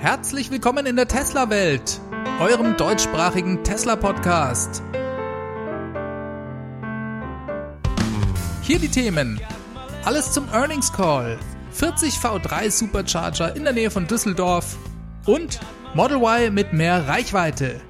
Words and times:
Herzlich 0.00 0.50
willkommen 0.50 0.86
in 0.86 0.96
der 0.96 1.06
Tesla-Welt, 1.06 2.00
eurem 2.40 2.74
deutschsprachigen 2.78 3.62
Tesla-Podcast. 3.62 4.82
Hier 8.62 8.78
die 8.78 8.88
Themen. 8.88 9.38
Alles 10.06 10.32
zum 10.32 10.48
Earnings 10.54 10.90
Call, 10.90 11.38
40 11.72 12.14
V3 12.14 12.70
Supercharger 12.70 13.54
in 13.54 13.64
der 13.64 13.74
Nähe 13.74 13.90
von 13.90 14.06
Düsseldorf 14.06 14.78
und 15.26 15.60
Model 15.92 16.16
Y 16.16 16.54
mit 16.54 16.72
mehr 16.72 17.06
Reichweite. 17.06 17.82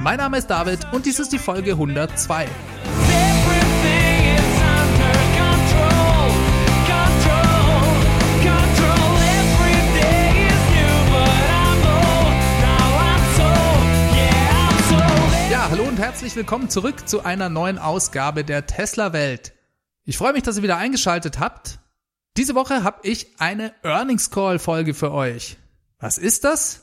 Mein 0.00 0.16
Name 0.16 0.38
ist 0.38 0.46
David 0.46 0.78
und 0.92 1.04
dies 1.04 1.18
ist 1.18 1.34
die 1.34 1.38
Folge 1.38 1.72
102. 1.72 2.46
und 15.96 16.02
herzlich 16.02 16.36
willkommen 16.36 16.68
zurück 16.68 17.08
zu 17.08 17.24
einer 17.24 17.48
neuen 17.48 17.78
Ausgabe 17.78 18.44
der 18.44 18.66
Tesla 18.66 19.14
Welt. 19.14 19.54
Ich 20.04 20.18
freue 20.18 20.34
mich, 20.34 20.42
dass 20.42 20.58
ihr 20.58 20.62
wieder 20.62 20.76
eingeschaltet 20.76 21.38
habt. 21.38 21.78
Diese 22.36 22.54
Woche 22.54 22.84
habe 22.84 23.00
ich 23.08 23.40
eine 23.40 23.72
Earnings 23.82 24.30
Call 24.30 24.58
Folge 24.58 24.92
für 24.92 25.10
euch. 25.10 25.56
Was 25.98 26.18
ist 26.18 26.44
das? 26.44 26.82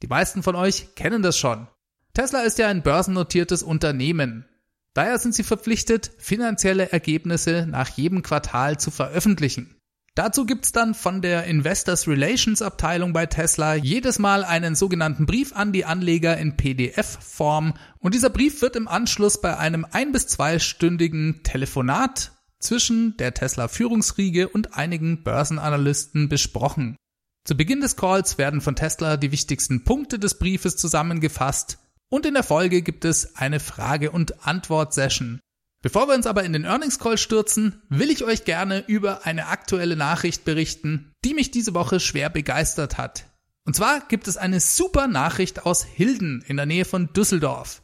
Die 0.00 0.06
meisten 0.06 0.44
von 0.44 0.54
euch 0.54 0.94
kennen 0.94 1.22
das 1.22 1.38
schon. 1.38 1.66
Tesla 2.14 2.42
ist 2.42 2.58
ja 2.58 2.68
ein 2.68 2.84
börsennotiertes 2.84 3.64
Unternehmen. 3.64 4.48
Daher 4.94 5.18
sind 5.18 5.34
sie 5.34 5.42
verpflichtet, 5.42 6.12
finanzielle 6.18 6.92
Ergebnisse 6.92 7.66
nach 7.68 7.88
jedem 7.88 8.22
Quartal 8.22 8.78
zu 8.78 8.92
veröffentlichen. 8.92 9.74
Dazu 10.16 10.44
gibt's 10.44 10.72
dann 10.72 10.94
von 10.94 11.22
der 11.22 11.44
Investors 11.44 12.08
Relations 12.08 12.62
Abteilung 12.62 13.12
bei 13.12 13.26
Tesla 13.26 13.74
jedes 13.74 14.18
Mal 14.18 14.42
einen 14.42 14.74
sogenannten 14.74 15.24
Brief 15.24 15.54
an 15.54 15.72
die 15.72 15.84
Anleger 15.84 16.36
in 16.36 16.56
PDF-Form 16.56 17.74
und 18.00 18.14
dieser 18.14 18.30
Brief 18.30 18.60
wird 18.60 18.74
im 18.74 18.88
Anschluss 18.88 19.40
bei 19.40 19.56
einem 19.56 19.86
ein- 19.90 20.12
bis 20.12 20.26
zweistündigen 20.26 21.42
Telefonat 21.44 22.32
zwischen 22.58 23.16
der 23.18 23.34
Tesla 23.34 23.68
Führungsriege 23.68 24.48
und 24.48 24.76
einigen 24.76 25.22
Börsenanalysten 25.22 26.28
besprochen. 26.28 26.96
Zu 27.44 27.56
Beginn 27.56 27.80
des 27.80 27.96
Calls 27.96 28.36
werden 28.36 28.60
von 28.60 28.76
Tesla 28.76 29.16
die 29.16 29.32
wichtigsten 29.32 29.84
Punkte 29.84 30.18
des 30.18 30.38
Briefes 30.38 30.76
zusammengefasst 30.76 31.78
und 32.10 32.26
in 32.26 32.34
der 32.34 32.42
Folge 32.42 32.82
gibt 32.82 33.04
es 33.04 33.36
eine 33.36 33.60
Frage- 33.60 34.10
und 34.10 34.44
Antwort-Session. 34.46 35.40
Bevor 35.82 36.08
wir 36.08 36.14
uns 36.14 36.26
aber 36.26 36.44
in 36.44 36.52
den 36.52 36.64
Earnings 36.64 36.98
Call 36.98 37.16
stürzen, 37.16 37.80
will 37.88 38.10
ich 38.10 38.22
euch 38.22 38.44
gerne 38.44 38.84
über 38.86 39.24
eine 39.24 39.46
aktuelle 39.46 39.96
Nachricht 39.96 40.44
berichten, 40.44 41.12
die 41.24 41.32
mich 41.32 41.50
diese 41.50 41.72
Woche 41.72 42.00
schwer 42.00 42.28
begeistert 42.28 42.98
hat. 42.98 43.24
Und 43.64 43.76
zwar 43.76 44.00
gibt 44.08 44.28
es 44.28 44.36
eine 44.36 44.60
super 44.60 45.06
Nachricht 45.06 45.64
aus 45.64 45.84
Hilden 45.84 46.44
in 46.46 46.56
der 46.56 46.66
Nähe 46.66 46.84
von 46.84 47.12
Düsseldorf. 47.12 47.82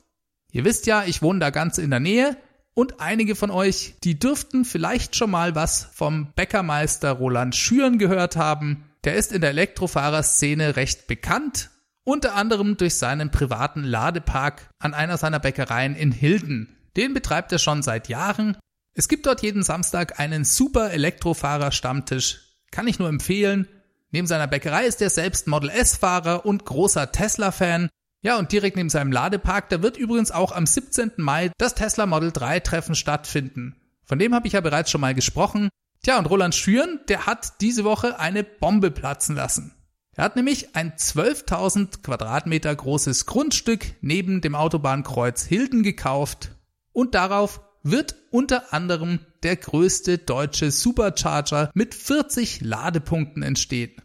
Ihr 0.53 0.65
wisst 0.65 0.87
ja, 0.87 1.05
ich 1.05 1.23
wohne 1.23 1.41
da 1.41 1.51
ganz 1.51 1.79
in 1.79 1.91
der 1.91 2.01
Nähe 2.01 2.37
und 2.75 3.01
einige 3.01 3.35
von 3.35 3.51
euch, 3.51 3.95
die 4.05 4.19
dürften 4.19 4.67
vielleicht 4.67 5.17
schon 5.17 5.31
mal 5.31 5.55
was 5.55 5.89
vom 5.95 6.33
Bäckermeister 6.35 7.13
Roland 7.13 7.57
Schüren 7.57 7.99
gehört 7.99 8.37
haben. 8.37 8.85
Der 9.05 9.15
ist 9.15 9.33
in 9.33 9.41
der 9.41 9.51
Elektrofahrerszene 9.51 10.77
recht 10.77 11.07
bekannt 11.07 11.71
unter 12.07 12.37
anderem 12.37 12.77
durch 12.77 12.95
seinen 12.95 13.33
privaten 13.33 13.83
Ladepark 13.83 14.71
an 14.79 14.95
einer 14.95 15.19
seiner 15.19 15.41
Bäckereien 15.41 15.97
in 15.97 16.13
Hilden. 16.13 16.76
Den 16.97 17.13
betreibt 17.13 17.53
er 17.53 17.59
schon 17.59 17.83
seit 17.83 18.09
Jahren. 18.09 18.57
Es 18.95 19.09
gibt 19.09 19.27
dort 19.27 19.43
jeden 19.43 19.63
Samstag 19.63 20.19
einen 20.19 20.45
super 20.45 20.91
Elektrofahrer-Stammtisch. 20.91 22.41
Kann 22.71 22.89
ich 22.89 22.99
nur 22.99 23.09
empfehlen. 23.09 23.69
Neben 24.11 24.27
seiner 24.27 24.47
Bäckerei 24.47 24.87
ist 24.87 25.03
er 25.03 25.11
selbst 25.11 25.47
Model 25.47 25.69
S-Fahrer 25.69 26.47
und 26.47 26.65
großer 26.65 27.13
Tesla-Fan. 27.13 27.91
Ja, 28.23 28.39
und 28.39 28.51
direkt 28.51 28.77
neben 28.77 28.89
seinem 28.89 29.13
Ladepark, 29.13 29.69
da 29.69 29.83
wird 29.83 29.99
übrigens 29.99 30.31
auch 30.31 30.53
am 30.53 30.67
17. 30.67 31.13
Mai 31.19 31.51
das 31.59 31.75
Tesla 31.75 32.07
Model 32.07 32.33
3 32.33 32.61
Treffen 32.61 32.95
stattfinden. 32.95 33.77
Von 34.05 34.19
dem 34.19 34.35
habe 34.35 34.47
ich 34.47 34.55
ja 34.55 34.63
bereits 34.63 34.91
schon 34.91 35.03
mal 35.03 35.15
gesprochen. 35.15 35.69
Tja, 36.03 36.19
und 36.19 36.27
Roland 36.27 36.55
Schüren, 36.55 37.01
der 37.09 37.27
hat 37.27 37.61
diese 37.61 37.85
Woche 37.85 38.19
eine 38.19 38.43
Bombe 38.43 38.91
platzen 38.91 39.37
lassen. 39.37 39.75
Er 40.13 40.25
hat 40.25 40.37
nämlich 40.37 40.75
ein 40.75 40.93
12.000 40.93 42.03
Quadratmeter 42.03 42.75
großes 42.75 43.27
Grundstück 43.27 43.95
neben 44.01 44.41
dem 44.41 44.55
Autobahnkreuz 44.55 45.45
Hilden 45.45 45.83
gekauft 45.83 46.56
und 46.97 47.15
darauf 47.15 47.61
wird 47.83 48.17
unter 48.31 48.73
anderem 48.73 49.21
der 49.43 49.57
größte 49.57 50.17
deutsche 50.17 50.71
Supercharger 50.71 51.71
mit 51.75 51.95
40 51.95 52.63
Ladepunkten 52.63 53.43
entstehen. 53.43 54.01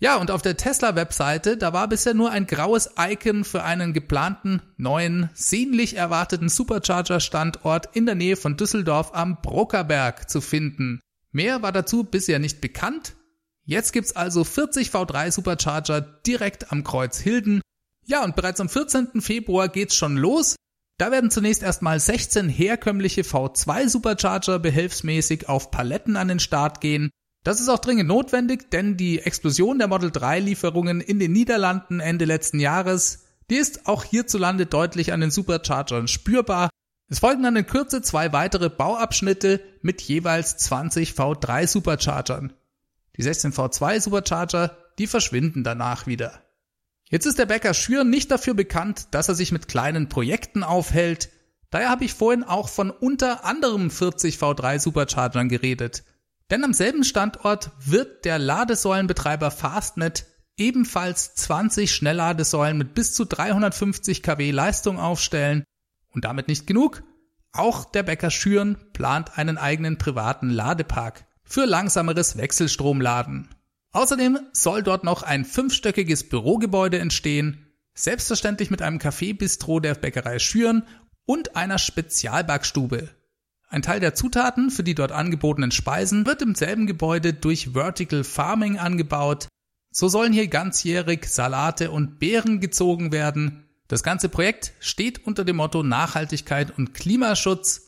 ja, 0.00 0.16
und 0.16 0.30
auf 0.30 0.42
der 0.42 0.56
Tesla-Webseite, 0.56 1.56
da 1.56 1.72
war 1.72 1.88
bisher 1.88 2.14
nur 2.14 2.30
ein 2.30 2.46
graues 2.46 2.90
Icon 2.98 3.44
für 3.44 3.64
einen 3.64 3.92
geplanten, 3.92 4.62
neuen, 4.76 5.28
sehnlich 5.34 5.96
erwarteten 5.96 6.48
Supercharger-Standort 6.48 7.96
in 7.96 8.06
der 8.06 8.14
Nähe 8.14 8.36
von 8.36 8.56
Düsseldorf 8.56 9.10
am 9.12 9.42
Brockerberg 9.42 10.30
zu 10.30 10.40
finden. 10.40 11.00
Mehr 11.32 11.62
war 11.62 11.72
dazu 11.72 12.04
bisher 12.04 12.38
nicht 12.38 12.60
bekannt. 12.60 13.16
Jetzt 13.64 13.92
gibt's 13.92 14.14
also 14.14 14.44
40 14.44 14.88
V3 14.88 15.32
Supercharger 15.32 16.00
direkt 16.00 16.72
am 16.72 16.84
Kreuz 16.84 17.18
Hilden. 17.18 17.60
Ja, 18.06 18.24
und 18.24 18.36
bereits 18.36 18.60
am 18.60 18.68
14. 18.68 19.20
Februar 19.20 19.68
geht's 19.68 19.94
schon 19.94 20.16
los. 20.16 20.56
Da 20.96 21.10
werden 21.10 21.30
zunächst 21.30 21.62
erstmal 21.62 22.00
16 22.00 22.48
herkömmliche 22.48 23.22
V2 23.22 23.88
Supercharger 23.88 24.58
behelfsmäßig 24.58 25.48
auf 25.48 25.70
Paletten 25.70 26.16
an 26.16 26.28
den 26.28 26.40
Start 26.40 26.80
gehen. 26.80 27.10
Das 27.44 27.60
ist 27.60 27.68
auch 27.68 27.78
dringend 27.78 28.08
notwendig, 28.08 28.70
denn 28.70 28.96
die 28.96 29.20
Explosion 29.20 29.78
der 29.78 29.88
Model 29.88 30.10
3 30.10 30.40
Lieferungen 30.40 31.00
in 31.00 31.18
den 31.18 31.32
Niederlanden 31.32 32.00
Ende 32.00 32.24
letzten 32.24 32.60
Jahres, 32.60 33.24
die 33.50 33.56
ist 33.56 33.86
auch 33.86 34.04
hierzulande 34.04 34.66
deutlich 34.66 35.12
an 35.12 35.20
den 35.20 35.30
Superchargern 35.30 36.08
spürbar. 36.08 36.68
Es 37.08 37.20
folgen 37.20 37.42
dann 37.42 37.56
in 37.56 37.66
Kürze 37.66 38.02
zwei 38.02 38.32
weitere 38.32 38.68
Bauabschnitte 38.68 39.62
mit 39.80 40.02
jeweils 40.02 40.58
20 40.58 41.12
V3 41.12 41.66
Superchargern. 41.66 42.52
Die 43.16 43.22
16 43.22 43.52
V2 43.52 44.00
Supercharger, 44.00 44.76
die 44.98 45.06
verschwinden 45.06 45.64
danach 45.64 46.06
wieder. 46.06 46.42
Jetzt 47.08 47.24
ist 47.24 47.38
der 47.38 47.46
Bäcker 47.46 47.72
Schür 47.72 48.04
nicht 48.04 48.30
dafür 48.30 48.52
bekannt, 48.52 49.08
dass 49.12 49.28
er 49.28 49.34
sich 49.34 49.50
mit 49.50 49.68
kleinen 49.68 50.10
Projekten 50.10 50.62
aufhält. 50.62 51.30
Daher 51.70 51.88
habe 51.88 52.04
ich 52.04 52.12
vorhin 52.12 52.44
auch 52.44 52.68
von 52.68 52.90
unter 52.90 53.46
anderem 53.46 53.90
40 53.90 54.36
V3 54.36 54.78
Superchargern 54.78 55.48
geredet. 55.48 56.04
Denn 56.50 56.64
am 56.64 56.72
selben 56.72 57.04
Standort 57.04 57.72
wird 57.78 58.24
der 58.24 58.38
Ladesäulenbetreiber 58.38 59.50
Fastnet 59.50 60.26
ebenfalls 60.56 61.34
20 61.34 61.92
Schnellladesäulen 61.92 62.78
mit 62.78 62.94
bis 62.94 63.14
zu 63.14 63.24
350 63.24 64.22
kW 64.22 64.50
Leistung 64.50 64.98
aufstellen. 64.98 65.64
Und 66.10 66.24
damit 66.24 66.48
nicht 66.48 66.66
genug. 66.66 67.02
Auch 67.52 67.84
der 67.84 68.02
Bäcker 68.02 68.30
Schüren 68.30 68.76
plant 68.92 69.38
einen 69.38 69.58
eigenen 69.58 69.98
privaten 69.98 70.50
Ladepark 70.50 71.26
für 71.44 71.64
langsameres 71.64 72.36
Wechselstromladen. 72.36 73.48
Außerdem 73.92 74.38
soll 74.52 74.82
dort 74.82 75.04
noch 75.04 75.22
ein 75.22 75.44
fünfstöckiges 75.44 76.28
Bürogebäude 76.28 76.98
entstehen, 76.98 77.66
selbstverständlich 77.94 78.70
mit 78.70 78.82
einem 78.82 78.98
Café-Bistro 78.98 79.80
der 79.80 79.94
Bäckerei 79.94 80.38
Schüren 80.38 80.84
und 81.24 81.56
einer 81.56 81.78
Spezialbackstube. 81.78 83.08
Ein 83.70 83.82
Teil 83.82 84.00
der 84.00 84.14
Zutaten 84.14 84.70
für 84.70 84.82
die 84.82 84.94
dort 84.94 85.12
angebotenen 85.12 85.70
Speisen 85.70 86.24
wird 86.26 86.40
im 86.40 86.54
selben 86.54 86.86
Gebäude 86.86 87.34
durch 87.34 87.74
Vertical 87.74 88.24
Farming 88.24 88.78
angebaut. 88.78 89.48
So 89.90 90.08
sollen 90.08 90.32
hier 90.32 90.48
ganzjährig 90.48 91.26
Salate 91.26 91.90
und 91.90 92.18
Beeren 92.18 92.60
gezogen 92.60 93.12
werden. 93.12 93.68
Das 93.86 94.02
ganze 94.02 94.30
Projekt 94.30 94.72
steht 94.80 95.26
unter 95.26 95.44
dem 95.44 95.56
Motto 95.56 95.82
Nachhaltigkeit 95.82 96.76
und 96.76 96.94
Klimaschutz. 96.94 97.82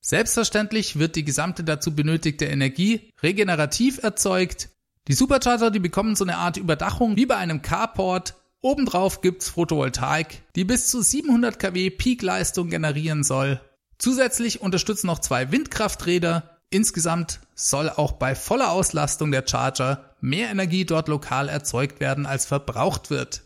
Selbstverständlich 0.00 0.98
wird 0.98 1.16
die 1.16 1.24
gesamte 1.24 1.62
dazu 1.62 1.94
benötigte 1.94 2.46
Energie 2.46 3.12
regenerativ 3.22 4.02
erzeugt. 4.02 4.70
Die 5.08 5.14
Supercharger, 5.14 5.70
die 5.70 5.78
bekommen 5.78 6.16
so 6.16 6.24
eine 6.24 6.36
Art 6.36 6.56
Überdachung 6.56 7.16
wie 7.16 7.26
bei 7.26 7.36
einem 7.36 7.60
Carport. 7.60 8.34
Obendrauf 8.60 9.20
gibt's 9.20 9.50
Photovoltaik, 9.50 10.42
die 10.56 10.64
bis 10.64 10.88
zu 10.88 11.02
700 11.02 11.58
kW 11.58 11.90
Peakleistung 11.90 12.70
generieren 12.70 13.24
soll. 13.24 13.60
Zusätzlich 13.98 14.60
unterstützen 14.60 15.08
noch 15.08 15.18
zwei 15.18 15.50
Windkrafträder. 15.50 16.58
Insgesamt 16.70 17.40
soll 17.54 17.90
auch 17.90 18.12
bei 18.12 18.34
voller 18.34 18.70
Auslastung 18.70 19.30
der 19.32 19.44
Charger 19.46 20.14
mehr 20.20 20.50
Energie 20.50 20.84
dort 20.84 21.08
lokal 21.08 21.48
erzeugt 21.48 22.00
werden, 22.00 22.26
als 22.26 22.46
verbraucht 22.46 23.10
wird. 23.10 23.42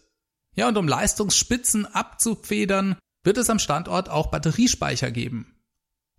Ja, 0.55 0.69
und 0.69 0.77
um 0.77 0.87
Leistungsspitzen 0.87 1.87
abzufedern, 1.87 2.97
wird 3.25 3.39
es 3.39 3.49
am 3.49 3.59
Standort 3.59 4.09
auch 4.11 4.27
Batteriespeicher 4.27 5.11
geben. 5.11 5.55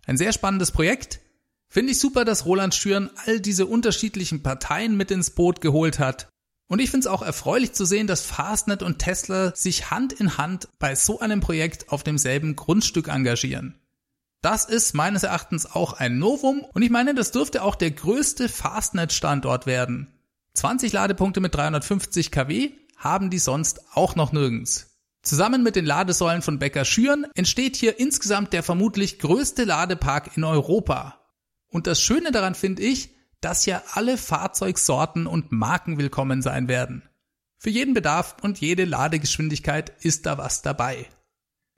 Ein 0.06 0.16
sehr 0.16 0.32
spannendes 0.32 0.72
Projekt. 0.72 1.20
Finde 1.68 1.92
ich 1.92 2.00
super, 2.00 2.24
dass 2.24 2.46
Roland 2.46 2.74
Schüren 2.74 3.10
all 3.26 3.40
diese 3.40 3.66
unterschiedlichen 3.66 4.42
Parteien 4.42 4.96
mit 4.96 5.10
ins 5.10 5.30
Boot 5.30 5.60
geholt 5.60 5.98
hat. 5.98 6.28
Und 6.66 6.78
ich 6.80 6.90
finde 6.90 7.06
es 7.06 7.12
auch 7.12 7.22
erfreulich 7.22 7.72
zu 7.72 7.84
sehen, 7.84 8.06
dass 8.06 8.22
Fastnet 8.22 8.82
und 8.82 8.98
Tesla 8.98 9.54
sich 9.54 9.90
Hand 9.90 10.12
in 10.14 10.38
Hand 10.38 10.68
bei 10.78 10.94
so 10.94 11.20
einem 11.20 11.40
Projekt 11.40 11.90
auf 11.90 12.02
demselben 12.02 12.56
Grundstück 12.56 13.08
engagieren. 13.08 13.78
Das 14.44 14.66
ist 14.66 14.92
meines 14.92 15.22
Erachtens 15.22 15.64
auch 15.64 15.94
ein 15.94 16.18
Novum 16.18 16.66
und 16.74 16.82
ich 16.82 16.90
meine, 16.90 17.14
das 17.14 17.30
dürfte 17.30 17.62
auch 17.62 17.76
der 17.76 17.92
größte 17.92 18.50
Fastnet-Standort 18.50 19.64
werden. 19.64 20.12
20 20.52 20.92
Ladepunkte 20.92 21.40
mit 21.40 21.54
350 21.54 22.30
kW 22.30 22.72
haben 22.98 23.30
die 23.30 23.38
sonst 23.38 23.80
auch 23.94 24.16
noch 24.16 24.32
nirgends. 24.32 24.98
Zusammen 25.22 25.62
mit 25.62 25.76
den 25.76 25.86
Ladesäulen 25.86 26.42
von 26.42 26.58
Becker 26.58 26.84
Schüren 26.84 27.26
entsteht 27.34 27.74
hier 27.74 27.98
insgesamt 27.98 28.52
der 28.52 28.62
vermutlich 28.62 29.18
größte 29.18 29.64
Ladepark 29.64 30.36
in 30.36 30.44
Europa. 30.44 31.18
Und 31.70 31.86
das 31.86 32.02
Schöne 32.02 32.30
daran 32.30 32.54
finde 32.54 32.82
ich, 32.82 33.14
dass 33.40 33.64
ja 33.64 33.82
alle 33.92 34.18
Fahrzeugsorten 34.18 35.26
und 35.26 35.52
Marken 35.52 35.96
willkommen 35.96 36.42
sein 36.42 36.68
werden. 36.68 37.02
Für 37.56 37.70
jeden 37.70 37.94
Bedarf 37.94 38.36
und 38.42 38.60
jede 38.60 38.84
Ladegeschwindigkeit 38.84 39.90
ist 40.04 40.26
da 40.26 40.36
was 40.36 40.60
dabei. 40.60 41.08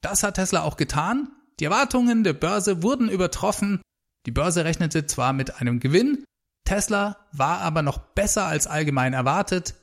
Das 0.00 0.22
hat 0.22 0.34
Tesla 0.34 0.62
auch 0.62 0.76
getan. 0.76 1.28
Die 1.60 1.64
Erwartungen 1.64 2.24
der 2.24 2.32
Börse 2.32 2.82
wurden 2.82 3.08
übertroffen 3.08 3.80
die 4.26 4.30
Börse 4.30 4.64
rechnete 4.64 5.06
zwar 5.06 5.32
mit 5.32 5.60
einem 5.60 5.80
Gewinn, 5.80 6.24
Tesla 6.64 7.18
war 7.32 7.60
aber 7.60 7.82
noch 7.82 7.98
besser 7.98 8.46
als 8.46 8.66
allgemein 8.66 9.12
erwartet. 9.12 9.74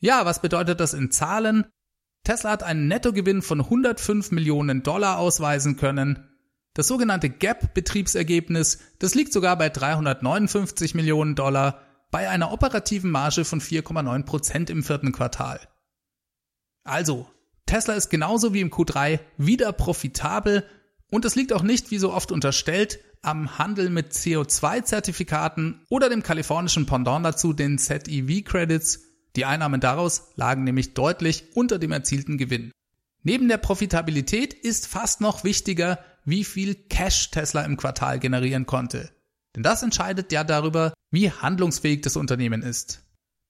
Ja, 0.00 0.24
was 0.24 0.40
bedeutet 0.40 0.80
das 0.80 0.94
in 0.94 1.10
Zahlen? 1.10 1.66
Tesla 2.24 2.50
hat 2.50 2.62
einen 2.62 2.88
Nettogewinn 2.88 3.42
von 3.42 3.60
105 3.60 4.30
Millionen 4.30 4.82
Dollar 4.82 5.18
ausweisen 5.18 5.76
können. 5.76 6.29
Das 6.74 6.86
sogenannte 6.86 7.28
GAAP-Betriebsergebnis, 7.28 8.78
das 8.98 9.14
liegt 9.14 9.32
sogar 9.32 9.56
bei 9.58 9.68
359 9.68 10.94
Millionen 10.94 11.34
Dollar 11.34 11.82
bei 12.10 12.28
einer 12.28 12.52
operativen 12.52 13.10
Marge 13.10 13.44
von 13.44 13.60
4,9 13.60 14.24
Prozent 14.24 14.70
im 14.70 14.82
vierten 14.82 15.12
Quartal. 15.12 15.60
Also, 16.84 17.28
Tesla 17.66 17.94
ist 17.94 18.10
genauso 18.10 18.54
wie 18.54 18.60
im 18.60 18.70
Q3 18.70 19.20
wieder 19.36 19.72
profitabel 19.72 20.64
und 21.10 21.24
es 21.24 21.34
liegt 21.34 21.52
auch 21.52 21.62
nicht, 21.62 21.90
wie 21.90 21.98
so 21.98 22.12
oft 22.12 22.32
unterstellt, 22.32 23.00
am 23.22 23.58
Handel 23.58 23.90
mit 23.90 24.12
CO2-Zertifikaten 24.12 25.84
oder 25.88 26.08
dem 26.08 26.22
kalifornischen 26.22 26.86
Pendant 26.86 27.24
dazu, 27.24 27.52
den 27.52 27.78
ZEV-Credits. 27.78 29.00
Die 29.36 29.44
Einnahmen 29.44 29.80
daraus 29.80 30.28
lagen 30.36 30.64
nämlich 30.64 30.94
deutlich 30.94 31.44
unter 31.54 31.78
dem 31.78 31.92
erzielten 31.92 32.38
Gewinn. 32.38 32.72
Neben 33.22 33.48
der 33.48 33.58
Profitabilität 33.58 34.54
ist 34.54 34.86
fast 34.86 35.20
noch 35.20 35.44
wichtiger, 35.44 35.98
wie 36.24 36.44
viel 36.44 36.74
Cash 36.74 37.30
Tesla 37.30 37.62
im 37.62 37.76
Quartal 37.76 38.18
generieren 38.18 38.66
konnte. 38.66 39.10
Denn 39.54 39.62
das 39.62 39.82
entscheidet 39.82 40.32
ja 40.32 40.44
darüber, 40.44 40.92
wie 41.10 41.30
handlungsfähig 41.30 42.02
das 42.02 42.16
Unternehmen 42.16 42.62
ist. 42.62 43.02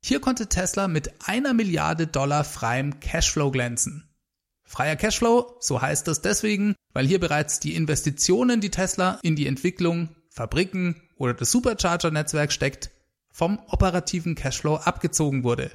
Hier 0.02 0.20
konnte 0.20 0.48
Tesla 0.48 0.88
mit 0.88 1.12
einer 1.26 1.52
Milliarde 1.52 2.06
Dollar 2.06 2.44
freiem 2.44 3.00
Cashflow 3.00 3.50
glänzen. 3.50 4.08
Freier 4.64 4.96
Cashflow, 4.96 5.56
so 5.60 5.82
heißt 5.82 6.06
das 6.06 6.22
deswegen, 6.22 6.74
weil 6.92 7.06
hier 7.06 7.20
bereits 7.20 7.60
die 7.60 7.74
Investitionen, 7.74 8.60
die 8.60 8.70
Tesla 8.70 9.18
in 9.22 9.36
die 9.36 9.46
Entwicklung, 9.46 10.14
Fabriken 10.30 11.02
oder 11.16 11.34
das 11.34 11.50
Supercharger-Netzwerk 11.50 12.52
steckt, 12.52 12.90
vom 13.32 13.58
operativen 13.66 14.34
Cashflow 14.36 14.76
abgezogen 14.76 15.42
wurde. 15.44 15.70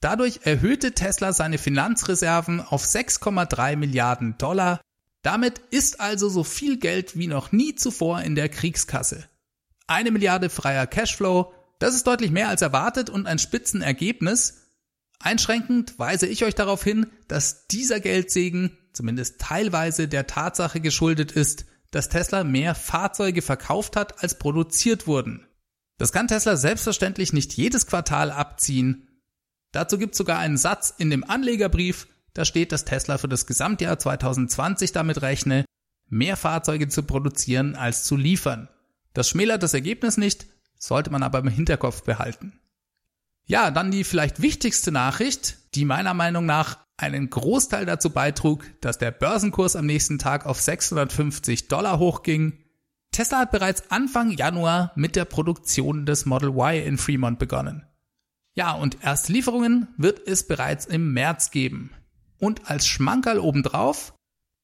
Dadurch 0.00 0.40
erhöhte 0.44 0.92
Tesla 0.92 1.32
seine 1.32 1.58
Finanzreserven 1.58 2.60
auf 2.60 2.84
6,3 2.84 3.76
Milliarden 3.76 4.36
Dollar. 4.38 4.80
Damit 5.26 5.58
ist 5.70 5.98
also 6.00 6.28
so 6.28 6.44
viel 6.44 6.76
Geld 6.76 7.18
wie 7.18 7.26
noch 7.26 7.50
nie 7.50 7.74
zuvor 7.74 8.22
in 8.22 8.36
der 8.36 8.48
Kriegskasse. 8.48 9.24
Eine 9.88 10.12
Milliarde 10.12 10.48
freier 10.48 10.86
Cashflow, 10.86 11.52
das 11.80 11.96
ist 11.96 12.06
deutlich 12.06 12.30
mehr 12.30 12.48
als 12.48 12.62
erwartet 12.62 13.10
und 13.10 13.26
ein 13.26 13.40
Spitzenergebnis, 13.40 14.62
Einschränkend 15.18 15.98
weise 15.98 16.28
ich 16.28 16.44
euch 16.44 16.54
darauf 16.54 16.84
hin, 16.84 17.06
dass 17.26 17.66
dieser 17.66 17.98
Geldsegen 17.98 18.78
zumindest 18.92 19.40
teilweise 19.40 20.06
der 20.06 20.28
Tatsache 20.28 20.80
geschuldet 20.80 21.32
ist, 21.32 21.64
dass 21.90 22.08
Tesla 22.08 22.44
mehr 22.44 22.76
Fahrzeuge 22.76 23.42
verkauft 23.42 23.96
hat, 23.96 24.22
als 24.22 24.38
produziert 24.38 25.08
wurden. 25.08 25.44
Das 25.98 26.12
kann 26.12 26.28
Tesla 26.28 26.54
selbstverständlich 26.54 27.32
nicht 27.32 27.54
jedes 27.54 27.88
Quartal 27.88 28.30
abziehen. 28.30 29.08
Dazu 29.72 29.98
gibt 29.98 30.12
es 30.12 30.18
sogar 30.18 30.38
einen 30.38 30.56
Satz 30.56 30.94
in 30.96 31.10
dem 31.10 31.24
Anlegerbrief, 31.24 32.06
da 32.36 32.44
steht, 32.44 32.70
dass 32.70 32.84
Tesla 32.84 33.16
für 33.16 33.28
das 33.28 33.46
Gesamtjahr 33.46 33.98
2020 33.98 34.92
damit 34.92 35.22
rechne, 35.22 35.64
mehr 36.06 36.36
Fahrzeuge 36.36 36.86
zu 36.86 37.02
produzieren 37.02 37.74
als 37.76 38.04
zu 38.04 38.14
liefern. 38.14 38.68
Das 39.14 39.30
schmälert 39.30 39.62
das 39.62 39.72
Ergebnis 39.72 40.18
nicht, 40.18 40.46
sollte 40.78 41.10
man 41.10 41.22
aber 41.22 41.38
im 41.38 41.48
Hinterkopf 41.48 42.02
behalten. 42.02 42.60
Ja, 43.46 43.70
dann 43.70 43.90
die 43.90 44.04
vielleicht 44.04 44.42
wichtigste 44.42 44.92
Nachricht, 44.92 45.56
die 45.74 45.86
meiner 45.86 46.12
Meinung 46.12 46.44
nach 46.44 46.76
einen 46.98 47.30
Großteil 47.30 47.86
dazu 47.86 48.10
beitrug, 48.10 48.66
dass 48.82 48.98
der 48.98 49.12
Börsenkurs 49.12 49.74
am 49.74 49.86
nächsten 49.86 50.18
Tag 50.18 50.44
auf 50.44 50.60
650 50.60 51.68
Dollar 51.68 51.98
hochging. 51.98 52.62
Tesla 53.12 53.38
hat 53.38 53.50
bereits 53.50 53.90
Anfang 53.90 54.30
Januar 54.30 54.92
mit 54.94 55.16
der 55.16 55.24
Produktion 55.24 56.04
des 56.04 56.26
Model 56.26 56.50
Y 56.50 56.84
in 56.84 56.98
Fremont 56.98 57.38
begonnen. 57.38 57.86
Ja, 58.52 58.72
und 58.72 59.02
erste 59.02 59.32
Lieferungen 59.32 59.88
wird 59.96 60.20
es 60.26 60.46
bereits 60.46 60.84
im 60.84 61.14
März 61.14 61.50
geben. 61.50 61.92
Und 62.38 62.70
als 62.70 62.86
Schmankerl 62.86 63.38
obendrauf, 63.38 64.14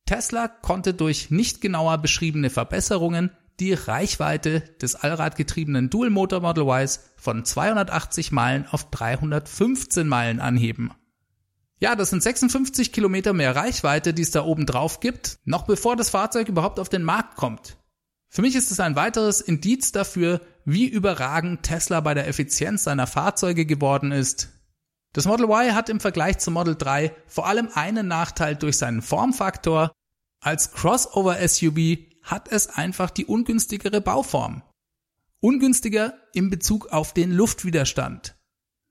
Tesla 0.06 0.48
konnte 0.48 0.94
durch 0.94 1.30
nicht 1.30 1.60
genauer 1.60 1.98
beschriebene 1.98 2.50
Verbesserungen 2.50 3.30
die 3.60 3.72
Reichweite 3.72 4.60
des 4.80 4.94
allradgetriebenen 4.94 5.90
Dual 5.90 6.10
Motor 6.10 6.40
Model 6.40 6.64
Ys 6.66 7.00
von 7.16 7.44
280 7.44 8.32
Meilen 8.32 8.66
auf 8.70 8.90
315 8.90 10.08
Meilen 10.08 10.40
anheben. 10.40 10.90
Ja, 11.78 11.96
das 11.96 12.10
sind 12.10 12.22
56 12.22 12.92
Kilometer 12.92 13.32
mehr 13.32 13.56
Reichweite, 13.56 14.14
die 14.14 14.22
es 14.22 14.30
da 14.30 14.44
oben 14.44 14.66
drauf 14.66 15.00
gibt, 15.00 15.38
noch 15.44 15.64
bevor 15.64 15.96
das 15.96 16.10
Fahrzeug 16.10 16.48
überhaupt 16.48 16.78
auf 16.78 16.88
den 16.88 17.02
Markt 17.02 17.36
kommt. 17.36 17.76
Für 18.28 18.42
mich 18.42 18.54
ist 18.54 18.70
es 18.70 18.80
ein 18.80 18.96
weiteres 18.96 19.40
Indiz 19.40 19.92
dafür, 19.92 20.40
wie 20.64 20.86
überragend 20.86 21.64
Tesla 21.64 22.00
bei 22.00 22.14
der 22.14 22.28
Effizienz 22.28 22.84
seiner 22.84 23.06
Fahrzeuge 23.06 23.66
geworden 23.66 24.12
ist. 24.12 24.50
Das 25.12 25.26
Model 25.26 25.47
Y 25.47 25.75
hat 25.75 25.88
im 25.90 26.00
Vergleich 26.00 26.38
zum 26.38 26.54
Model 26.54 26.75
3 26.75 27.14
vor 27.26 27.47
allem 27.47 27.69
einen 27.75 28.09
Nachteil 28.09 28.57
durch 28.57 28.78
seinen 28.78 29.02
Formfaktor, 29.02 29.92
Als 30.40 30.73
Crossover-SUV 30.73 31.99
hat 32.23 32.50
es 32.50 32.69
einfach 32.69 33.11
die 33.11 33.26
ungünstigere 33.26 34.00
Bauform. 34.00 34.62
Ungünstiger 35.40 36.14
in 36.33 36.50
Bezug 36.50 36.88
auf 36.88 37.14
den 37.14 37.31
Luftwiderstand. 37.31 38.37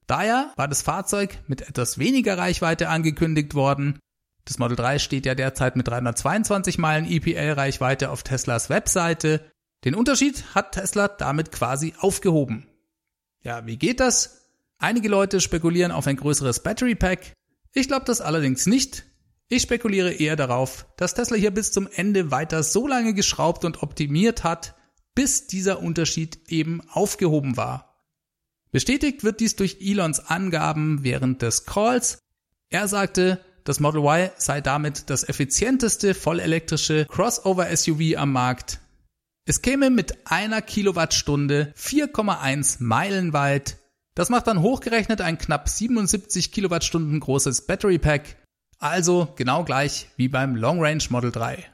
Daher 0.08 0.54
war 0.56 0.68
das 0.68 0.82
Fahrzeug 0.82 1.40
mit 1.48 1.62
etwas 1.62 1.98
weniger 1.98 2.38
Reichweite 2.38 2.90
angekündigt 2.90 3.54
worden. 3.54 4.00
Das 4.46 4.60
Model 4.60 4.76
3 4.78 5.00
steht 5.00 5.26
ja 5.26 5.36
derzeit 5.36 5.76
mit 5.76 5.88
322 5.88 6.78
Meilen 6.78 7.06
EPL-Reichweite 7.06 8.10
auf 8.12 8.24
Teslas 8.24 8.70
Webseite. 8.70 9.50
Den 9.86 9.96
Unterschied 9.96 10.44
hat 10.56 10.74
Tesla 10.74 11.08
damit 11.08 11.52
quasi 11.52 11.94
aufgehoben. 12.00 12.68
Ja, 13.44 13.66
wie 13.66 13.78
geht 13.78 14.00
das? 14.00 14.41
Einige 14.82 15.10
Leute 15.10 15.42
spekulieren 15.42 15.92
auf 15.92 16.08
ein 16.08 16.16
größeres 16.16 16.64
Battery 16.64 16.96
Pack. 16.96 17.34
Ich 17.72 17.88
glaube 17.88 18.06
das 18.06 18.20
allerdings 18.20 18.66
nicht. 18.66 19.04
Ich 19.48 19.62
spekuliere 19.62 20.12
eher 20.12 20.36
darauf, 20.36 20.88
dass 20.98 21.14
Tesla 21.14 21.38
hier 21.38 21.52
bis 21.52 21.72
zum 21.72 21.88
Ende 21.94 22.32
weiter 22.32 22.64
so 22.64 22.88
lange 22.88 23.14
geschraubt 23.14 23.64
und 23.64 23.84
optimiert 23.84 24.44
hat, 24.44 24.74
bis 25.14 25.46
dieser 25.46 25.84
Unterschied 25.84 26.40
eben 26.50 26.82
aufgehoben 26.90 27.58
war. 27.58 28.08
Bestätigt 28.72 29.24
wird 29.24 29.40
dies 29.40 29.56
durch 29.56 29.78
Elons 29.82 30.20
Angaben 30.20 31.04
während 31.04 31.44
des 31.44 31.68
Calls. 31.68 32.18
Er 32.70 32.88
sagte, 32.88 33.40
das 33.64 33.80
Model 33.80 34.02
Y 34.02 34.32
sei 34.38 34.62
damit 34.62 35.12
das 35.12 35.30
effizienteste 35.30 36.16
vollelektrische 36.16 37.06
Crossover-SUV 37.06 38.18
am 38.18 38.32
Markt. 38.32 38.80
Es 39.46 39.62
käme 39.62 39.92
mit 39.92 40.26
einer 40.26 40.64
Kilowattstunde 40.64 41.72
4,1 41.78 42.78
Meilen 42.80 43.34
weit. 43.34 43.78
Das 44.22 44.30
macht 44.30 44.46
dann 44.46 44.62
hochgerechnet 44.62 45.20
ein 45.20 45.40
knapp 45.40 45.68
77 45.68 46.52
Kilowattstunden 46.52 47.20
großes 47.20 47.66
Battery 47.66 47.98
Pack, 47.98 48.36
also 48.78 49.34
genau 49.36 49.64
gleich 49.64 50.10
wie 50.16 50.28
beim 50.28 50.56
Long 50.56 50.80
Range 50.80 51.04
Model 51.10 51.32
3. 51.32 51.66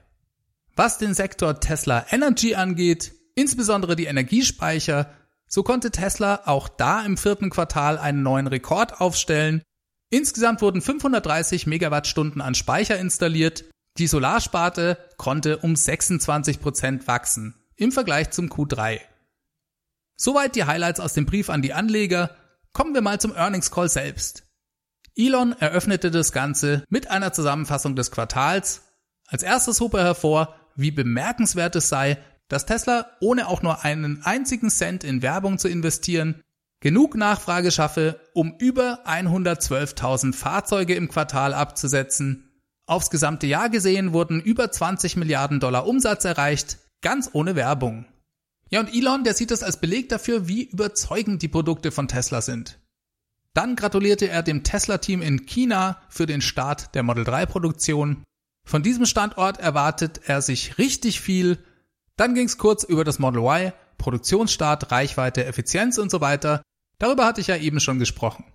Was 0.74 0.98
den 0.98 1.14
Sektor 1.14 1.60
Tesla 1.60 2.06
Energy 2.10 2.56
angeht, 2.56 3.12
insbesondere 3.36 3.98
die 3.98 4.06
Energiespeicher, 4.06 5.14
so 5.46 5.62
konnte 5.62 5.92
Tesla 5.92 6.44
auch 6.46 6.70
da 6.70 7.02
im 7.02 7.18
vierten 7.18 7.50
Quartal 7.50 7.98
einen 7.98 8.24
neuen 8.24 8.48
Rekord 8.48 9.02
aufstellen. 9.02 9.62
Insgesamt 10.10 10.62
wurden 10.62 10.82
530 10.82 11.68
Megawattstunden 11.68 12.42
an 12.42 12.56
Speicher 12.56 12.98
installiert. 12.98 13.66
Die 13.98 14.08
Solarsparte 14.08 14.98
konnte 15.18 15.58
um 15.58 15.76
26 15.76 16.62
Prozent 16.62 17.08
wachsen 17.10 17.56
im 17.76 17.92
Vergleich 17.92 18.30
zum 18.30 18.48
Q3. 18.48 19.02
Soweit 20.18 20.56
die 20.56 20.66
Highlights 20.66 21.00
aus 21.00 21.14
dem 21.14 21.28
Brief 21.28 21.50
an 21.50 21.62
die 21.62 21.74
Anleger. 21.74 22.32
Kommen 22.74 22.94
wir 22.94 23.02
mal 23.02 23.22
zum 23.22 23.36
Earnings 23.36 23.72
Call 23.72 23.88
selbst. 23.88 24.44
Elon 25.16 25.54
eröffnete 25.54 26.12
das 26.12 26.32
Ganze 26.32 26.84
mit 26.90 27.10
einer 27.10 27.34
Zusammenfassung 27.34 27.96
des 27.96 28.12
Quartals. 28.12 28.82
Als 29.28 29.44
erstes 29.44 29.80
hob 29.80 29.94
er 29.94 30.04
hervor, 30.04 30.56
wie 30.76 30.92
bemerkenswert 30.92 31.76
es 31.76 31.90
sei, 31.90 32.18
dass 32.48 32.66
Tesla, 32.66 33.08
ohne 33.20 33.48
auch 33.48 33.62
nur 33.62 33.84
einen 33.84 34.24
einzigen 34.24 34.70
Cent 34.70 35.04
in 35.04 35.22
Werbung 35.22 35.60
zu 35.60 35.68
investieren, 35.68 36.42
genug 36.80 37.16
Nachfrage 37.16 37.72
schaffe, 37.72 38.20
um 38.34 38.56
über 38.58 39.06
112.000 39.08 40.34
Fahrzeuge 40.34 40.96
im 40.96 41.10
Quartal 41.10 41.54
abzusetzen. 41.54 42.62
Aufs 42.86 43.10
gesamte 43.10 43.48
Jahr 43.48 43.70
gesehen 43.70 44.14
wurden 44.14 44.40
über 44.40 44.72
20 44.72 45.18
Milliarden 45.18 45.60
Dollar 45.60 45.88
Umsatz 45.88 46.26
erreicht, 46.26 46.78
ganz 47.02 47.30
ohne 47.34 47.56
Werbung. 47.56 48.06
Ja, 48.70 48.80
und 48.82 48.94
Elon, 48.94 49.24
der 49.24 49.34
sieht 49.34 49.52
es 49.52 49.64
als 49.64 49.80
Beleg 49.80 50.10
dafür, 50.10 50.48
wie 50.48 50.64
überzeugend 50.64 51.42
die 51.42 51.48
Produkte 51.48 51.92
von 51.92 52.08
Tesla 52.08 52.42
sind. 52.42 52.80
Dann 53.54 53.76
gratulierte 53.76 54.28
er 54.30 54.44
dem 54.44 54.64
Tesla-Team 54.64 55.22
in 55.22 55.46
China 55.46 56.02
für 56.10 56.26
den 56.26 56.42
Start 56.42 56.94
der 56.94 57.04
Model 57.04 57.24
3 57.24 57.46
Produktion. 57.46 58.24
Von 58.66 58.84
diesem 58.84 59.06
Standort 59.06 59.60
erwartet 59.60 60.22
er 60.26 60.42
sich 60.42 60.78
richtig 60.78 61.22
viel, 61.22 61.58
dann 62.18 62.34
ging 62.34 62.48
es 62.48 62.58
kurz 62.58 62.84
über 62.84 63.04
das 63.04 63.20
Model 63.20 63.42
Y, 63.42 63.72
Produktionsstart, 63.98 64.92
Reichweite, 64.92 65.46
Effizienz 65.46 65.98
und 65.98 66.12
so 66.12 66.20
weiter. 66.20 66.62
Darüber 67.00 67.26
hatte 67.26 67.42
ich 67.42 67.48
ja 67.48 67.56
eben 67.56 67.80
schon 67.80 68.00
gesprochen. 68.00 68.46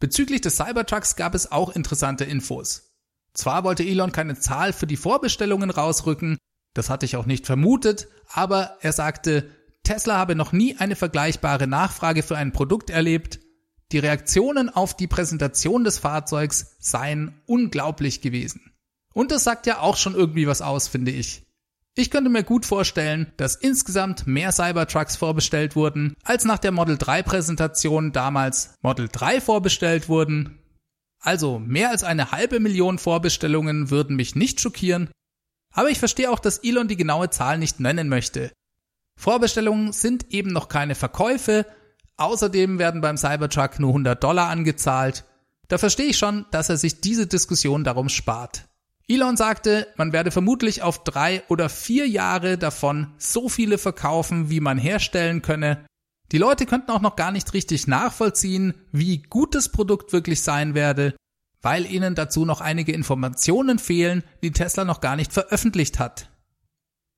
Bezüglich 0.00 0.40
des 0.40 0.56
Cybertrucks 0.56 1.16
gab 1.16 1.34
es 1.34 1.52
auch 1.52 1.70
interessante 1.70 2.24
Infos. 2.24 2.90
Zwar 3.34 3.64
wollte 3.64 3.84
Elon 3.84 4.12
keine 4.12 4.38
Zahl 4.38 4.72
für 4.72 4.86
die 4.86 4.96
Vorbestellungen 4.96 5.70
rausrücken, 5.70 6.36
das 6.74 6.90
hatte 6.90 7.06
ich 7.06 7.16
auch 7.16 7.26
nicht 7.26 7.46
vermutet, 7.46 8.08
aber 8.28 8.78
er 8.80 8.92
sagte, 8.92 9.50
Tesla 9.82 10.16
habe 10.16 10.36
noch 10.36 10.52
nie 10.52 10.76
eine 10.76 10.96
vergleichbare 10.96 11.66
Nachfrage 11.66 12.22
für 12.22 12.36
ein 12.36 12.52
Produkt 12.52 12.90
erlebt. 12.90 13.40
Die 13.90 13.98
Reaktionen 13.98 14.68
auf 14.68 14.96
die 14.96 15.08
Präsentation 15.08 15.84
des 15.84 15.98
Fahrzeugs 15.98 16.76
seien 16.78 17.42
unglaublich 17.46 18.20
gewesen. 18.20 18.72
Und 19.12 19.30
das 19.30 19.44
sagt 19.44 19.66
ja 19.66 19.80
auch 19.80 19.96
schon 19.96 20.14
irgendwie 20.14 20.46
was 20.46 20.62
aus, 20.62 20.88
finde 20.88 21.10
ich. 21.10 21.44
Ich 21.94 22.10
könnte 22.10 22.30
mir 22.30 22.42
gut 22.42 22.64
vorstellen, 22.64 23.32
dass 23.36 23.54
insgesamt 23.54 24.26
mehr 24.26 24.50
Cybertrucks 24.50 25.16
vorbestellt 25.16 25.76
wurden, 25.76 26.14
als 26.24 26.46
nach 26.46 26.58
der 26.58 26.72
Model 26.72 26.96
3 26.96 27.22
Präsentation 27.22 28.12
damals 28.12 28.78
Model 28.80 29.10
3 29.12 29.42
vorbestellt 29.42 30.08
wurden. 30.08 30.58
Also 31.20 31.58
mehr 31.58 31.90
als 31.90 32.02
eine 32.02 32.32
halbe 32.32 32.60
Million 32.60 32.98
Vorbestellungen 32.98 33.90
würden 33.90 34.16
mich 34.16 34.34
nicht 34.34 34.60
schockieren, 34.60 35.10
aber 35.72 35.90
ich 35.90 35.98
verstehe 35.98 36.30
auch, 36.30 36.38
dass 36.38 36.58
Elon 36.58 36.88
die 36.88 36.96
genaue 36.96 37.30
Zahl 37.30 37.58
nicht 37.58 37.80
nennen 37.80 38.08
möchte. 38.08 38.52
Vorbestellungen 39.16 39.92
sind 39.92 40.32
eben 40.32 40.50
noch 40.52 40.68
keine 40.68 40.94
Verkäufe, 40.94 41.66
außerdem 42.16 42.78
werden 42.78 43.00
beim 43.00 43.16
Cybertruck 43.16 43.78
nur 43.78 43.90
100 43.90 44.22
Dollar 44.22 44.48
angezahlt. 44.48 45.24
Da 45.68 45.78
verstehe 45.78 46.06
ich 46.06 46.18
schon, 46.18 46.46
dass 46.50 46.68
er 46.68 46.76
sich 46.76 47.00
diese 47.00 47.26
Diskussion 47.26 47.84
darum 47.84 48.08
spart. 48.08 48.64
Elon 49.08 49.36
sagte, 49.36 49.88
man 49.96 50.12
werde 50.12 50.30
vermutlich 50.30 50.82
auf 50.82 51.04
drei 51.04 51.42
oder 51.48 51.68
vier 51.68 52.08
Jahre 52.08 52.56
davon 52.56 53.12
so 53.18 53.48
viele 53.48 53.78
verkaufen, 53.78 54.48
wie 54.48 54.60
man 54.60 54.78
herstellen 54.78 55.42
könne. 55.42 55.84
Die 56.30 56.38
Leute 56.38 56.66
könnten 56.66 56.90
auch 56.90 57.00
noch 57.00 57.16
gar 57.16 57.30
nicht 57.30 57.52
richtig 57.52 57.86
nachvollziehen, 57.86 58.74
wie 58.90 59.22
gut 59.22 59.54
das 59.54 59.70
Produkt 59.70 60.12
wirklich 60.12 60.42
sein 60.42 60.74
werde, 60.74 61.14
weil 61.62 61.90
ihnen 61.90 62.14
dazu 62.14 62.44
noch 62.44 62.60
einige 62.60 62.92
Informationen 62.92 63.78
fehlen, 63.78 64.24
die 64.42 64.50
Tesla 64.50 64.84
noch 64.84 65.00
gar 65.00 65.16
nicht 65.16 65.32
veröffentlicht 65.32 65.98
hat. 65.98 66.28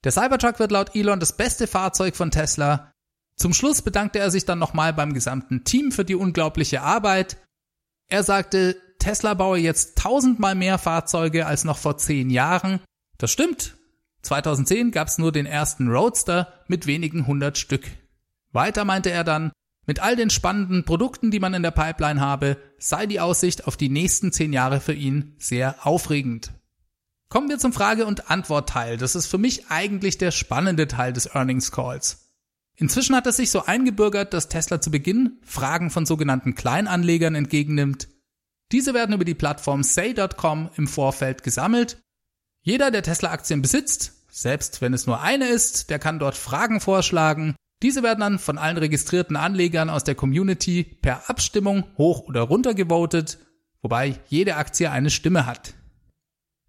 Der 0.04 0.12
Cybertruck 0.12 0.58
wird 0.58 0.70
laut 0.70 0.94
Elon 0.94 1.18
das 1.18 1.36
beste 1.36 1.66
Fahrzeug 1.66 2.14
von 2.14 2.30
Tesla. 2.30 2.92
Zum 3.36 3.54
Schluss 3.54 3.82
bedankte 3.82 4.18
er 4.18 4.30
sich 4.30 4.44
dann 4.44 4.58
nochmal 4.58 4.92
beim 4.92 5.14
gesamten 5.14 5.64
Team 5.64 5.90
für 5.90 6.04
die 6.04 6.14
unglaubliche 6.14 6.82
Arbeit. 6.82 7.38
Er 8.08 8.22
sagte, 8.22 8.76
Tesla 8.98 9.34
baue 9.34 9.58
jetzt 9.58 9.96
tausendmal 9.98 10.54
mehr 10.54 10.78
Fahrzeuge 10.78 11.46
als 11.46 11.64
noch 11.64 11.78
vor 11.78 11.96
zehn 11.96 12.30
Jahren. 12.30 12.80
Das 13.18 13.32
stimmt. 13.32 13.76
2010 14.22 14.90
gab 14.90 15.08
es 15.08 15.18
nur 15.18 15.32
den 15.32 15.46
ersten 15.46 15.88
Roadster 15.88 16.52
mit 16.68 16.86
wenigen 16.86 17.26
hundert 17.26 17.58
Stück. 17.58 17.84
Weiter 18.52 18.84
meinte 18.84 19.10
er 19.10 19.24
dann, 19.24 19.52
mit 19.86 20.00
all 20.00 20.16
den 20.16 20.30
spannenden 20.30 20.84
Produkten, 20.84 21.30
die 21.30 21.40
man 21.40 21.54
in 21.54 21.62
der 21.62 21.70
Pipeline 21.70 22.20
habe, 22.20 22.56
sei 22.78 23.06
die 23.06 23.20
Aussicht 23.20 23.66
auf 23.66 23.76
die 23.76 23.88
nächsten 23.88 24.32
zehn 24.32 24.52
Jahre 24.52 24.80
für 24.80 24.94
ihn 24.94 25.34
sehr 25.38 25.86
aufregend. 25.86 26.52
Kommen 27.28 27.48
wir 27.48 27.58
zum 27.58 27.72
Frage- 27.72 28.06
und 28.06 28.30
Antwortteil. 28.30 28.96
Das 28.96 29.14
ist 29.14 29.26
für 29.26 29.38
mich 29.38 29.68
eigentlich 29.68 30.18
der 30.18 30.30
spannende 30.30 30.86
Teil 30.86 31.12
des 31.12 31.26
Earnings 31.26 31.72
Calls. 31.72 32.32
Inzwischen 32.76 33.14
hat 33.14 33.26
es 33.26 33.36
sich 33.36 33.50
so 33.50 33.64
eingebürgert, 33.64 34.34
dass 34.34 34.48
Tesla 34.48 34.80
zu 34.80 34.90
Beginn 34.90 35.38
Fragen 35.42 35.90
von 35.90 36.06
sogenannten 36.06 36.54
Kleinanlegern 36.54 37.34
entgegennimmt, 37.34 38.08
diese 38.72 38.94
werden 38.94 39.14
über 39.14 39.24
die 39.24 39.34
Plattform 39.34 39.82
say.com 39.82 40.70
im 40.76 40.88
Vorfeld 40.88 41.42
gesammelt. 41.42 42.02
Jeder, 42.62 42.90
der 42.90 43.02
Tesla-Aktien 43.02 43.62
besitzt, 43.62 44.12
selbst 44.30 44.80
wenn 44.80 44.94
es 44.94 45.06
nur 45.06 45.20
eine 45.20 45.48
ist, 45.48 45.90
der 45.90 45.98
kann 45.98 46.18
dort 46.18 46.34
Fragen 46.34 46.80
vorschlagen. 46.80 47.54
Diese 47.82 48.02
werden 48.02 48.20
dann 48.20 48.38
von 48.38 48.58
allen 48.58 48.78
registrierten 48.78 49.36
Anlegern 49.36 49.90
aus 49.90 50.04
der 50.04 50.14
Community 50.14 50.84
per 50.84 51.28
Abstimmung 51.28 51.84
hoch 51.98 52.20
oder 52.20 52.42
runter 52.42 52.74
gewotet, 52.74 53.38
wobei 53.82 54.18
jede 54.28 54.56
Aktie 54.56 54.90
eine 54.90 55.10
Stimme 55.10 55.46
hat. 55.46 55.74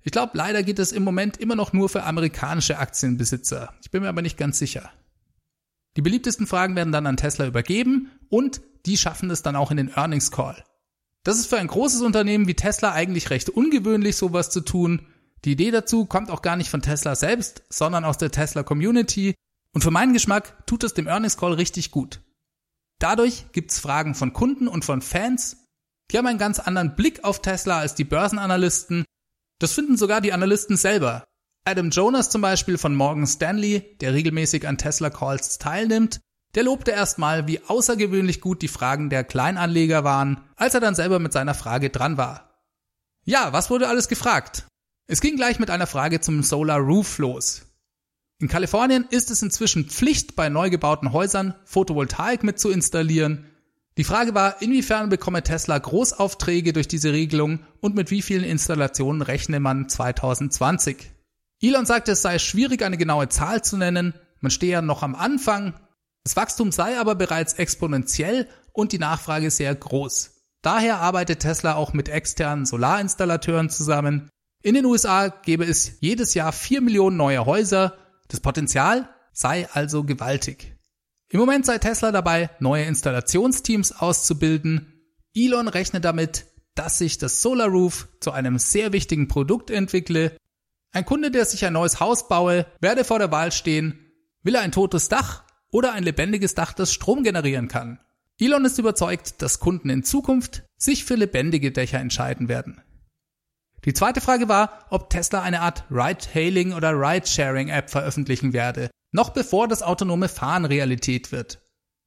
Ich 0.03 0.11
glaube, 0.11 0.37
leider 0.37 0.61
geht 0.61 0.79
es 0.79 0.91
im 0.91 1.03
Moment 1.03 1.37
immer 1.37 1.55
noch 1.55 1.73
nur 1.73 1.89
für 1.89 2.03
amerikanische 2.03 2.77
Aktienbesitzer. 2.77 3.73
Ich 3.81 3.91
bin 3.91 4.03
mir 4.03 4.09
aber 4.09 4.21
nicht 4.21 4.37
ganz 4.37 4.59
sicher. 4.59 4.91
Die 5.97 6.01
beliebtesten 6.01 6.45
Fragen 6.45 6.75
werden 6.75 6.91
dann 6.91 7.07
an 7.07 7.17
Tesla 7.17 7.47
übergeben 7.47 8.11
und 8.29 8.61
die 8.85 8.97
schaffen 8.97 9.31
es 9.31 9.41
dann 9.41 9.55
auch 9.55 9.71
in 9.71 9.77
den 9.77 9.89
Earnings 9.89 10.29
Call. 10.29 10.63
Das 11.23 11.39
ist 11.39 11.47
für 11.47 11.57
ein 11.57 11.67
großes 11.67 12.01
Unternehmen 12.01 12.47
wie 12.47 12.53
Tesla 12.53 12.91
eigentlich 12.91 13.31
recht 13.31 13.49
ungewöhnlich, 13.49 14.15
sowas 14.15 14.51
zu 14.51 14.61
tun. 14.61 15.07
Die 15.43 15.53
Idee 15.53 15.71
dazu 15.71 16.05
kommt 16.05 16.29
auch 16.29 16.43
gar 16.43 16.55
nicht 16.55 16.69
von 16.69 16.83
Tesla 16.83 17.15
selbst, 17.15 17.63
sondern 17.69 18.05
aus 18.05 18.19
der 18.19 18.29
Tesla 18.29 18.61
Community. 18.61 19.33
Und 19.75 19.81
für 19.81 19.91
meinen 19.91 20.13
Geschmack 20.13 20.65
tut 20.65 20.85
es 20.85 20.93
dem 20.93 21.05
Earnings 21.05 21.35
Call 21.35 21.53
richtig 21.53 21.91
gut. 21.91 22.21
Dadurch 22.99 23.51
gibt's 23.51 23.77
Fragen 23.77 24.15
von 24.15 24.31
Kunden 24.31 24.69
und 24.69 24.85
von 24.85 25.01
Fans. 25.01 25.57
Die 26.09 26.17
haben 26.17 26.27
einen 26.27 26.39
ganz 26.39 26.59
anderen 26.59 26.95
Blick 26.95 27.25
auf 27.25 27.41
Tesla 27.41 27.79
als 27.79 27.93
die 27.93 28.05
Börsenanalysten. 28.05 29.03
Das 29.59 29.73
finden 29.73 29.97
sogar 29.97 30.21
die 30.21 30.31
Analysten 30.31 30.77
selber. 30.77 31.25
Adam 31.65 31.89
Jonas 31.89 32.29
zum 32.29 32.41
Beispiel 32.41 32.77
von 32.77 32.95
Morgan 32.95 33.27
Stanley, 33.27 33.97
der 33.99 34.13
regelmäßig 34.13 34.65
an 34.65 34.77
Tesla 34.77 35.09
Calls 35.09 35.57
teilnimmt, 35.57 36.21
der 36.53 36.63
lobte 36.63 36.91
erstmal, 36.91 37.47
wie 37.47 37.59
außergewöhnlich 37.59 38.39
gut 38.39 38.61
die 38.61 38.69
Fragen 38.69 39.09
der 39.09 39.25
Kleinanleger 39.25 40.05
waren, 40.05 40.41
als 40.55 40.73
er 40.73 40.79
dann 40.79 40.95
selber 40.95 41.19
mit 41.19 41.33
seiner 41.33 41.53
Frage 41.53 41.89
dran 41.89 42.15
war. 42.15 42.61
Ja, 43.25 43.51
was 43.51 43.69
wurde 43.69 43.89
alles 43.89 44.07
gefragt? 44.07 44.67
Es 45.07 45.19
ging 45.19 45.35
gleich 45.35 45.59
mit 45.59 45.69
einer 45.69 45.87
Frage 45.87 46.21
zum 46.21 46.43
Solar 46.43 46.79
Roof 46.79 47.17
los. 47.17 47.64
In 48.39 48.49
Kalifornien 48.49 49.05
ist 49.09 49.31
es 49.31 49.41
inzwischen 49.41 49.85
Pflicht, 49.85 50.35
bei 50.35 50.49
neu 50.49 50.69
gebauten 50.69 51.13
Häusern 51.13 51.55
Photovoltaik 51.63 52.43
mit 52.43 52.59
zu 52.59 52.69
installieren. 52.69 53.45
Die 53.97 54.03
Frage 54.03 54.35
war, 54.35 54.61
inwiefern 54.61 55.09
bekomme 55.09 55.41
Tesla 55.41 55.77
Großaufträge 55.77 56.73
durch 56.73 56.89
diese 56.89 57.13
Regelung 57.13 57.59
und 57.79 57.95
mit 57.95 58.11
wie 58.11 58.21
vielen 58.21 58.43
Installationen 58.43 59.21
rechne 59.21 59.61
man 59.61 59.87
2020? 59.87 61.11
Elon 61.61 61.85
sagte, 61.85 62.11
es 62.11 62.21
sei 62.21 62.37
schwierig, 62.37 62.83
eine 62.83 62.97
genaue 62.97 63.29
Zahl 63.29 63.63
zu 63.63 63.77
nennen. 63.77 64.13
Man 64.41 64.51
stehe 64.51 64.73
ja 64.73 64.81
noch 64.81 65.01
am 65.01 65.15
Anfang. 65.15 65.73
Das 66.25 66.35
Wachstum 66.35 66.73
sei 66.73 66.99
aber 66.99 67.15
bereits 67.15 67.53
exponentiell 67.53 68.49
und 68.73 68.91
die 68.91 68.99
Nachfrage 68.99 69.49
sehr 69.49 69.73
groß. 69.73 70.31
Daher 70.61 70.99
arbeitet 70.99 71.39
Tesla 71.39 71.75
auch 71.75 71.93
mit 71.93 72.09
externen 72.09 72.65
Solarinstallateuren 72.65 73.69
zusammen. 73.69 74.29
In 74.61 74.75
den 74.75 74.85
USA 74.85 75.29
gäbe 75.29 75.63
es 75.63 76.01
jedes 76.01 76.33
Jahr 76.33 76.51
4 76.51 76.81
Millionen 76.81 77.15
neue 77.15 77.45
Häuser. 77.45 77.97
Das 78.27 78.39
Potenzial 78.39 79.09
sei 79.31 79.69
also 79.71 80.03
gewaltig. 80.03 80.75
Im 81.29 81.39
Moment 81.39 81.65
sei 81.65 81.77
Tesla 81.79 82.11
dabei, 82.11 82.49
neue 82.59 82.85
Installationsteams 82.85 83.91
auszubilden. 83.91 84.93
Elon 85.35 85.67
rechnet 85.67 86.05
damit, 86.05 86.45
dass 86.75 86.97
sich 86.97 87.17
das 87.17 87.41
Solar 87.41 87.67
Roof 87.67 88.07
zu 88.19 88.31
einem 88.31 88.59
sehr 88.59 88.93
wichtigen 88.93 89.27
Produkt 89.27 89.69
entwickle. 89.69 90.37
Ein 90.91 91.05
Kunde, 91.05 91.31
der 91.31 91.45
sich 91.45 91.65
ein 91.65 91.73
neues 91.73 91.99
Haus 91.99 92.27
baue, 92.27 92.65
werde 92.79 93.03
vor 93.03 93.19
der 93.19 93.31
Wahl 93.31 93.51
stehen, 93.51 93.99
will 94.43 94.55
er 94.55 94.61
ein 94.61 94.71
totes 94.71 95.09
Dach 95.09 95.43
oder 95.71 95.93
ein 95.93 96.03
lebendiges 96.03 96.55
Dach, 96.55 96.73
das 96.73 96.93
Strom 96.93 97.23
generieren 97.23 97.67
kann. 97.67 97.99
Elon 98.39 98.65
ist 98.65 98.77
überzeugt, 98.77 99.41
dass 99.41 99.59
Kunden 99.59 99.89
in 99.89 100.03
Zukunft 100.03 100.63
sich 100.77 101.05
für 101.05 101.15
lebendige 101.15 101.71
Dächer 101.71 101.99
entscheiden 101.99 102.47
werden. 102.47 102.81
Die 103.85 103.93
zweite 103.93 104.19
Frage 104.19 104.49
war, 104.49 104.85
ob 104.89 105.09
Tesla 105.11 105.43
eine 105.43 105.61
Art 105.61 105.83
Ride-Hailing 105.91 106.73
oder 106.73 106.91
Ride-Sharing-App 106.91 107.89
veröffentlichen 107.89 108.51
werde, 108.51 108.89
noch 109.11 109.29
bevor 109.29 109.67
das 109.67 109.83
autonome 109.83 110.27
Fahren 110.27 110.65
Realität 110.65 111.31
wird. 111.31 111.61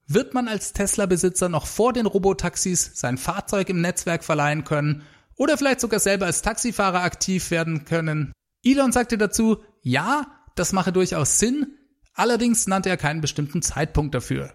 Wird 0.07 0.35
man 0.35 0.49
als 0.49 0.73
Tesla-Besitzer 0.73 1.49
noch 1.49 1.67
vor 1.67 1.93
den 1.93 2.07
Robotaxis 2.07 2.93
sein 2.95 3.17
Fahrzeug 3.17 3.69
im 3.69 3.81
Netzwerk 3.81 4.25
verleihen 4.25 4.65
können 4.65 5.03
oder 5.37 5.57
vielleicht 5.57 5.81
sogar 5.81 6.01
selber 6.01 6.27
als 6.27 6.43
Taxifahrer 6.43 7.03
aktiv 7.03 7.51
werden 7.51 7.85
können? 7.85 8.33
Elon 8.65 8.91
sagte 8.91 9.17
dazu, 9.17 9.63
ja, 9.83 10.27
das 10.57 10.73
mache 10.73 10.93
durchaus 10.93 11.39
Sinn, 11.39 11.79
allerdings 12.15 12.67
nannte 12.67 12.89
er 12.89 12.97
keinen 12.97 13.21
bestimmten 13.21 13.63
Zeitpunkt 13.63 14.15
dafür. 14.15 14.55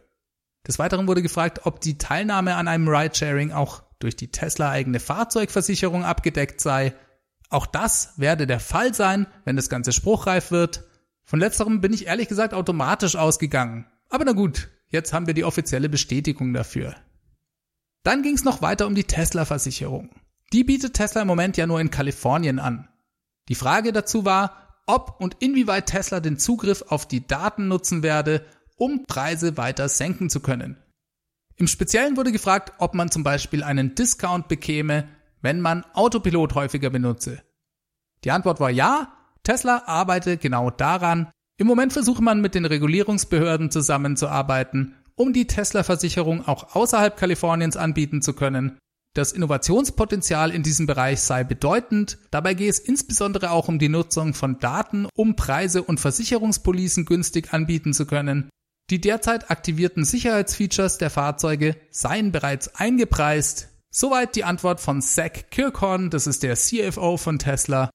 Des 0.67 0.79
Weiteren 0.79 1.07
wurde 1.07 1.21
gefragt, 1.21 1.61
ob 1.63 1.81
die 1.81 1.97
Teilnahme 1.97 2.55
an 2.55 2.67
einem 2.67 2.87
Ridesharing 2.87 3.51
auch 3.51 3.83
durch 3.99 4.15
die 4.15 4.31
Tesla 4.31 4.69
eigene 4.69 4.99
Fahrzeugversicherung 4.99 6.03
abgedeckt 6.03 6.59
sei. 6.59 6.93
Auch 7.53 7.67
das 7.67 8.13
werde 8.17 8.47
der 8.47 8.59
Fall 8.59 8.95
sein, 8.95 9.27
wenn 9.45 9.55
das 9.55 9.69
Ganze 9.69 9.93
spruchreif 9.93 10.49
wird. 10.49 10.85
Von 11.23 11.39
letzterem 11.39 11.81
bin 11.81 11.93
ich 11.93 12.07
ehrlich 12.07 12.27
gesagt 12.27 12.51
automatisch 12.51 13.15
ausgegangen. 13.15 13.85
Aber 14.09 14.25
na 14.25 14.31
gut, 14.31 14.69
jetzt 14.87 15.13
haben 15.13 15.27
wir 15.27 15.35
die 15.35 15.43
offizielle 15.43 15.87
Bestätigung 15.87 16.51
dafür. 16.51 16.95
Dann 18.01 18.23
ging 18.23 18.33
es 18.33 18.43
noch 18.43 18.63
weiter 18.63 18.87
um 18.87 18.95
die 18.95 19.03
Tesla-Versicherung. 19.03 20.09
Die 20.51 20.63
bietet 20.63 20.95
Tesla 20.95 21.21
im 21.21 21.27
Moment 21.27 21.55
ja 21.55 21.67
nur 21.67 21.79
in 21.79 21.91
Kalifornien 21.91 22.57
an. 22.57 22.87
Die 23.49 23.55
Frage 23.55 23.93
dazu 23.93 24.25
war, 24.25 24.81
ob 24.87 25.19
und 25.19 25.37
inwieweit 25.39 25.85
Tesla 25.85 26.21
den 26.21 26.39
Zugriff 26.39 26.81
auf 26.87 27.07
die 27.07 27.27
Daten 27.27 27.67
nutzen 27.67 28.01
werde, 28.01 28.43
um 28.77 29.05
Preise 29.05 29.57
weiter 29.57 29.89
senken 29.89 30.31
zu 30.31 30.39
können. 30.39 30.77
Im 31.57 31.67
Speziellen 31.67 32.17
wurde 32.17 32.31
gefragt, 32.31 32.73
ob 32.79 32.95
man 32.95 33.11
zum 33.11 33.21
Beispiel 33.21 33.61
einen 33.61 33.93
Discount 33.93 34.47
bekäme, 34.47 35.07
wenn 35.43 35.61
man 35.61 35.85
Autopilot 35.93 36.55
häufiger 36.55 36.89
benutze. 36.89 37.43
Die 38.23 38.31
Antwort 38.31 38.59
war 38.59 38.71
ja, 38.71 39.13
Tesla 39.43 39.83
arbeite 39.85 40.37
genau 40.37 40.71
daran. 40.71 41.29
Im 41.57 41.67
Moment 41.67 41.93
versuche 41.93 42.23
man 42.23 42.41
mit 42.41 42.55
den 42.55 42.65
Regulierungsbehörden 42.65 43.69
zusammenzuarbeiten, 43.69 44.95
um 45.15 45.33
die 45.33 45.45
Tesla-Versicherung 45.45 46.47
auch 46.47 46.75
außerhalb 46.75 47.15
Kaliforniens 47.15 47.77
anbieten 47.77 48.23
zu 48.23 48.33
können. 48.33 48.79
Das 49.13 49.31
Innovationspotenzial 49.31 50.49
in 50.49 50.63
diesem 50.63 50.87
Bereich 50.87 51.21
sei 51.21 51.43
bedeutend. 51.43 52.17
Dabei 52.31 52.55
gehe 52.55 52.69
es 52.69 52.79
insbesondere 52.79 53.51
auch 53.51 53.67
um 53.67 53.77
die 53.77 53.89
Nutzung 53.89 54.33
von 54.33 54.57
Daten, 54.57 55.07
um 55.13 55.35
Preise 55.35 55.83
und 55.83 55.99
Versicherungspolicen 55.99 57.05
günstig 57.05 57.53
anbieten 57.53 57.93
zu 57.93 58.07
können. 58.07 58.49
Die 58.89 58.99
derzeit 58.99 59.51
aktivierten 59.51 60.03
Sicherheitsfeatures 60.03 60.97
der 60.97 61.11
Fahrzeuge 61.11 61.75
seien 61.91 62.31
bereits 62.31 62.73
eingepreist. 62.75 63.69
Soweit 63.95 64.35
die 64.35 64.43
Antwort 64.43 64.81
von 64.81 65.01
Zach 65.03 65.31
Kirkhorn, 65.51 66.09
das 66.09 66.25
ist 66.25 66.41
der 66.41 66.55
CFO 66.55 67.17
von 67.17 67.37
Tesla. 67.37 67.91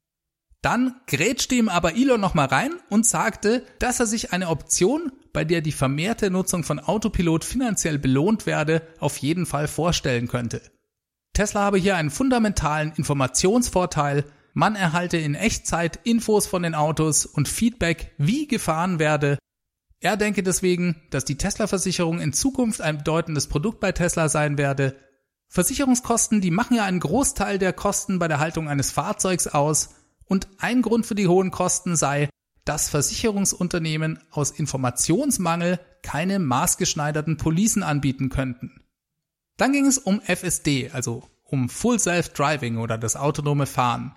Dann 0.63 0.95
grätschte 1.07 1.57
ihm 1.57 1.69
aber 1.69 1.97
Elon 1.97 2.21
nochmal 2.21 2.47
rein 2.47 2.73
und 2.89 3.05
sagte, 3.05 3.67
dass 3.81 3.99
er 3.99 4.07
sich 4.07 4.33
eine 4.33 4.49
Option, 4.49 5.11
bei 5.33 5.45
der 5.45 5.61
die 5.61 5.73
vermehrte 5.73 6.31
Nutzung 6.31 6.63
von 6.63 6.79
Autopilot 6.79 7.45
finanziell 7.45 7.99
belohnt 7.99 8.47
werde, 8.47 8.83
auf 9.01 9.17
jeden 9.19 9.45
Fall 9.45 9.67
vorstellen 9.67 10.29
könnte. 10.29 10.63
Tesla 11.33 11.63
habe 11.63 11.79
hier 11.79 11.97
einen 11.97 12.11
fundamentalen 12.11 12.93
Informationsvorteil, 12.93 14.25
man 14.55 14.77
erhalte 14.77 15.17
in 15.17 15.35
Echtzeit 15.35 16.01
Infos 16.05 16.47
von 16.47 16.63
den 16.63 16.75
Autos 16.75 17.27
und 17.27 17.49
Feedback, 17.49 18.13
wie 18.19 18.47
gefahren 18.47 18.99
werde, 18.99 19.39
er 20.01 20.17
denke 20.17 20.45
deswegen, 20.45 21.03
dass 21.11 21.25
die 21.25 21.37
Tesla-Versicherung 21.37 22.21
in 22.21 22.33
Zukunft 22.33 22.81
ein 22.81 22.99
bedeutendes 22.99 23.49
Produkt 23.49 23.81
bei 23.81 23.91
Tesla 23.91 24.29
sein 24.29 24.57
werde. 24.57 24.97
Versicherungskosten, 25.49 26.41
die 26.41 26.51
machen 26.51 26.77
ja 26.77 26.85
einen 26.85 27.01
Großteil 27.01 27.59
der 27.59 27.73
Kosten 27.73 28.19
bei 28.19 28.29
der 28.29 28.39
Haltung 28.39 28.69
eines 28.69 28.91
Fahrzeugs 28.91 29.47
aus 29.47 29.91
und 30.27 30.47
ein 30.59 30.83
Grund 30.83 31.07
für 31.07 31.15
die 31.15 31.29
hohen 31.29 31.51
Kosten 31.51 31.97
sei, 31.97 32.29
dass 32.65 32.91
Versicherungsunternehmen 32.91 34.21
aus 34.31 34.51
Informationsmangel 34.51 35.81
keine 36.03 36.39
maßgeschneiderten 36.39 37.39
Policen 37.39 37.83
anbieten 37.83 38.29
könnten. 38.29 38.83
Dann 39.57 39.73
ging 39.73 39.87
es 39.87 39.97
um 39.97 40.21
FSD, 40.21 40.91
also 40.93 41.25
um 41.45 41.71
Full 41.71 41.99
Self 41.99 42.29
Driving 42.35 42.77
oder 42.77 42.99
das 42.99 43.17
autonome 43.17 43.65
Fahren. 43.65 44.15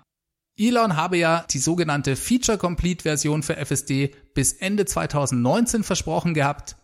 Elon 0.58 0.96
habe 0.96 1.16
ja 1.16 1.46
die 1.50 1.58
sogenannte 1.58 2.14
Feature 2.14 2.58
Complete 2.58 3.04
Version 3.04 3.42
für 3.42 3.56
FSD 3.56 4.14
bis 4.34 4.52
Ende 4.52 4.84
2019 4.84 5.82
versprochen 5.82 6.34
gehabt. 6.34 6.76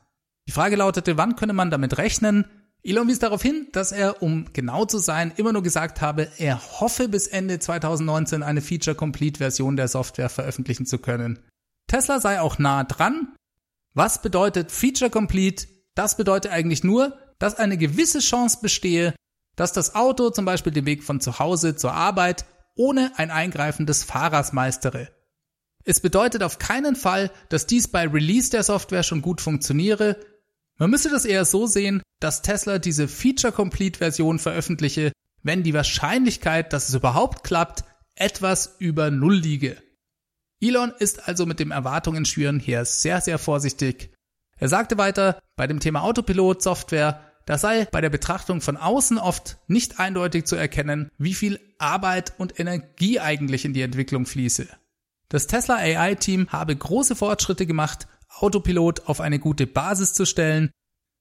Die 0.47 0.53
Frage 0.53 0.77
lautete, 0.77 1.19
wann 1.19 1.37
könne 1.37 1.53
man 1.53 1.71
damit 1.71 1.99
rechnen? 1.99 2.47
Elon 2.89 3.07
wies 3.07 3.19
darauf 3.19 3.43
hin, 3.43 3.69
dass 3.73 3.93
er, 3.93 4.23
um 4.23 4.47
genau 4.55 4.87
zu 4.87 4.99
sein, 4.99 5.33
immer 5.37 5.53
nur 5.53 5.63
gesagt 5.63 6.01
habe, 6.01 6.29
er 6.39 6.81
hoffe 6.81 7.09
bis 7.09 7.27
Ende 7.27 7.59
2019 7.59 8.43
eine 8.43 8.63
Feature 8.63 8.97
Complete 8.97 9.39
Version 9.39 9.77
der 9.77 9.89
Software 9.89 10.31
veröffentlichen 10.31 10.87
zu 10.87 10.99
können. 10.99 11.39
Tesla 11.87 12.19
sei 12.21 12.41
auch 12.41 12.59
nah 12.59 12.85
dran. 12.85 13.35
Was 13.93 14.23
bedeutet 14.23 14.73
Feature 14.73 15.11
Complete? 15.11 15.67
Das 15.95 16.17
bedeutet 16.17 16.51
eigentlich 16.51 16.83
nur, 16.83 17.19
dass 17.39 17.57
eine 17.57 17.77
gewisse 17.77 18.21
Chance 18.21 18.59
bestehe, 18.63 19.15
dass 19.55 19.73
das 19.73 19.95
Auto 19.95 20.31
zum 20.31 20.45
Beispiel 20.45 20.73
den 20.73 20.87
Weg 20.87 21.03
von 21.05 21.21
zu 21.21 21.39
Hause 21.39 21.77
zur 21.77 21.93
Arbeit 21.93 22.47
ohne 22.75 23.13
ein 23.17 23.31
Eingreifen 23.31 23.85
des 23.85 24.05
Fahrers 24.05 24.53
meistere. 24.53 25.09
Es 25.85 26.01
bedeutet 26.01 26.43
auf 26.43 26.59
keinen 26.59 26.97
Fall, 26.97 27.31
dass 27.49 27.67
dies 27.67 27.89
bei 27.89 28.07
Release 28.07 28.51
der 28.51 28.63
Software 28.63 29.03
schon 29.03 29.21
gut 29.21 29.41
funktioniere. 29.41 30.17
Man 30.79 30.91
müsste 30.91 31.11
das 31.11 31.25
eher 31.25 31.45
so 31.45 31.67
sehen, 31.67 32.03
dass 32.21 32.43
Tesla 32.43 32.79
diese 32.79 33.09
Feature-Complete-Version 33.09 34.39
veröffentliche, 34.39 35.13
wenn 35.43 35.63
die 35.63 35.75
Wahrscheinlichkeit, 35.75 36.73
dass 36.73 36.89
es 36.89 36.95
überhaupt 36.95 37.45
klappt, 37.45 37.85
etwas 38.15 38.77
über 38.79 39.11
Null 39.11 39.37
liege. 39.37 39.83
Elon 40.61 40.93
ist 40.99 41.29
also 41.29 41.47
mit 41.47 41.61
dem 41.61 41.71
Erwartungen 41.71 42.25
schüren 42.25 42.59
hier 42.59 42.85
sehr, 42.85 43.21
sehr 43.21 43.39
vorsichtig. 43.39 44.13
Er 44.57 44.69
sagte 44.69 44.99
weiter, 44.99 45.41
bei 45.57 45.67
dem 45.67 45.79
Thema 45.79 46.03
Autopilot-Software 46.03 47.29
da 47.49 47.57
sei 47.57 47.87
bei 47.87 48.03
der 48.03 48.11
Betrachtung 48.11 48.61
von 48.61 48.77
außen 48.77 49.17
oft 49.17 49.57
nicht 49.69 49.99
eindeutig 49.99 50.45
zu 50.45 50.55
erkennen, 50.55 51.11
wie 51.17 51.33
viel 51.33 51.59
Arbeit 51.79 52.35
und 52.37 52.61
Energie 52.61 53.21
eigentlich 53.21 53.65
in 53.65 53.73
die 53.73 53.81
Entwicklung 53.81 54.27
fließe. 54.27 54.69
Das 55.31 55.47
Tesla 55.47 55.77
AI-Team 55.77 56.51
habe 56.51 56.77
große 56.77 57.17
Fortschritte 57.17 57.65
gemacht, 57.65 58.07
Autopilot 58.29 59.09
auf 59.09 59.21
eine 59.21 59.39
gute 59.39 59.67
Basis 59.67 60.15
zu 60.15 60.25
stellen. 60.25 60.71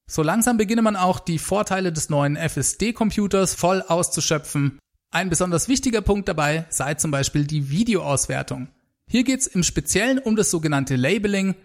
So 0.09 0.23
langsam 0.23 0.57
beginne 0.57 0.81
man 0.81 0.95
auch 0.95 1.19
die 1.19 1.39
Vorteile 1.39 1.91
des 1.91 2.09
neuen 2.09 2.37
FSD-Computers 2.37 3.55
voll 3.55 3.81
auszuschöpfen. 3.81 4.79
Ein 5.11 5.29
besonders 5.29 5.67
wichtiger 5.67 6.01
Punkt 6.01 6.27
dabei 6.27 6.65
sei 6.69 6.93
zum 6.93 7.11
Beispiel 7.11 7.45
die 7.45 7.69
Videoauswertung. 7.69 8.69
Hier 9.09 9.23
geht 9.23 9.39
es 9.39 9.47
im 9.47 9.63
Speziellen 9.63 10.19
um 10.19 10.35
das 10.35 10.51
sogenannte 10.51 10.95
Labeling. 10.95 11.55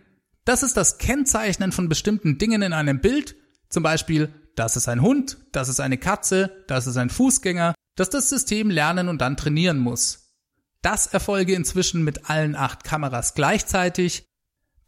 Das 0.45 0.63
ist 0.63 0.77
das 0.77 0.99
Kennzeichnen 0.99 1.73
von 1.73 1.89
bestimmten 1.89 2.39
Dingen 2.39 2.63
in 2.63 2.73
einem 2.73 3.01
Bild, 3.01 3.37
zum 3.69 3.83
Beispiel 3.83 4.33
das 4.55 4.77
ist 4.77 4.89
ein 4.89 5.01
Hund, 5.01 5.39
das 5.53 5.69
ist 5.69 5.81
eine 5.81 5.99
Katze, 5.99 6.65
das 6.67 6.87
ist 6.87 6.97
ein 6.97 7.11
Fußgänger, 7.11 7.75
dass 7.97 8.11
das 8.11 8.29
System 8.29 8.71
lernen 8.71 9.09
und 9.09 9.21
dann 9.21 9.37
trainieren 9.37 9.79
muss. 9.79 10.35
Das 10.83 11.07
erfolge 11.07 11.55
inzwischen 11.55 12.03
mit 12.03 12.29
allen 12.29 12.55
acht 12.55 12.85
Kameras 12.85 13.35
gleichzeitig. 13.35 14.25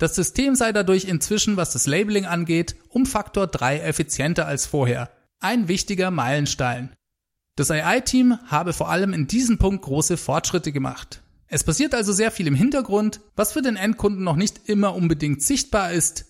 Das 0.04 0.14
System 0.14 0.54
sei 0.54 0.70
dadurch 0.70 1.06
inzwischen, 1.06 1.56
was 1.56 1.72
das 1.72 1.86
Labeling 1.86 2.26
angeht, 2.26 2.76
um 2.90 3.06
Faktor 3.06 3.46
3 3.46 3.78
effizienter 3.80 4.46
als 4.46 4.66
vorher. 4.66 5.10
Ein 5.40 5.66
wichtiger 5.66 6.10
Meilenstein. 6.10 6.92
Das 7.56 7.70
AI-Team 7.70 8.36
habe 8.44 8.74
vor 8.74 8.90
allem 8.90 9.14
in 9.14 9.28
diesem 9.28 9.56
Punkt 9.56 9.82
große 9.82 10.18
Fortschritte 10.18 10.72
gemacht. 10.72 11.22
Es 11.46 11.64
passiert 11.64 11.94
also 11.94 12.12
sehr 12.12 12.30
viel 12.30 12.46
im 12.46 12.54
Hintergrund, 12.54 13.22
was 13.34 13.54
für 13.54 13.62
den 13.62 13.76
Endkunden 13.76 14.22
noch 14.22 14.36
nicht 14.36 14.68
immer 14.68 14.94
unbedingt 14.94 15.40
sichtbar 15.40 15.92
ist. 15.92 16.26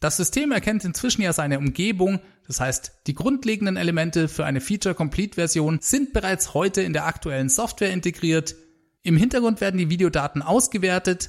Das 0.00 0.16
System 0.16 0.50
erkennt 0.50 0.86
inzwischen 0.86 1.20
ja 1.20 1.34
seine 1.34 1.58
Umgebung, 1.58 2.20
das 2.46 2.58
heißt, 2.58 3.02
die 3.06 3.14
grundlegenden 3.14 3.76
Elemente 3.76 4.28
für 4.28 4.46
eine 4.46 4.62
Feature-Complete-Version 4.62 5.80
sind 5.82 6.14
bereits 6.14 6.54
heute 6.54 6.80
in 6.80 6.94
der 6.94 7.04
aktuellen 7.04 7.50
Software 7.50 7.92
integriert. 7.92 8.54
Im 9.02 9.18
Hintergrund 9.18 9.60
werden 9.60 9.76
die 9.76 9.90
Videodaten 9.90 10.40
ausgewertet, 10.40 11.28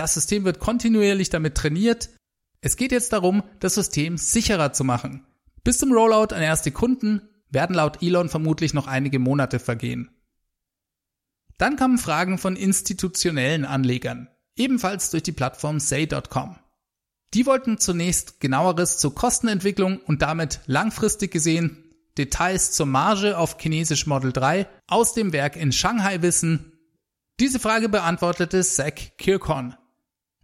das 0.00 0.14
System 0.14 0.46
wird 0.46 0.60
kontinuierlich 0.60 1.28
damit 1.28 1.56
trainiert. 1.56 2.08
Es 2.62 2.78
geht 2.78 2.90
jetzt 2.90 3.12
darum, 3.12 3.42
das 3.58 3.74
System 3.74 4.16
sicherer 4.16 4.72
zu 4.72 4.82
machen. 4.82 5.26
Bis 5.62 5.76
zum 5.76 5.92
Rollout 5.92 6.34
an 6.34 6.40
erste 6.40 6.72
Kunden 6.72 7.20
werden 7.50 7.76
laut 7.76 8.02
Elon 8.02 8.30
vermutlich 8.30 8.72
noch 8.72 8.86
einige 8.86 9.18
Monate 9.18 9.58
vergehen. 9.58 10.10
Dann 11.58 11.76
kamen 11.76 11.98
Fragen 11.98 12.38
von 12.38 12.56
institutionellen 12.56 13.66
Anlegern, 13.66 14.28
ebenfalls 14.56 15.10
durch 15.10 15.22
die 15.22 15.32
Plattform 15.32 15.80
Say.com. 15.80 16.56
Die 17.34 17.44
wollten 17.44 17.76
zunächst 17.76 18.40
genaueres 18.40 18.96
zur 18.96 19.14
Kostenentwicklung 19.14 19.98
und 19.98 20.22
damit 20.22 20.60
langfristig 20.64 21.30
gesehen 21.30 21.92
Details 22.16 22.72
zur 22.72 22.86
Marge 22.86 23.36
auf 23.36 23.58
chinesisch 23.60 24.06
Model 24.06 24.32
3 24.32 24.66
aus 24.86 25.12
dem 25.12 25.34
Werk 25.34 25.56
in 25.56 25.72
Shanghai 25.72 26.22
wissen. 26.22 26.72
Diese 27.38 27.58
Frage 27.58 27.90
beantwortete 27.90 28.62
Zach 28.64 28.94
Kirkhorn. 29.18 29.76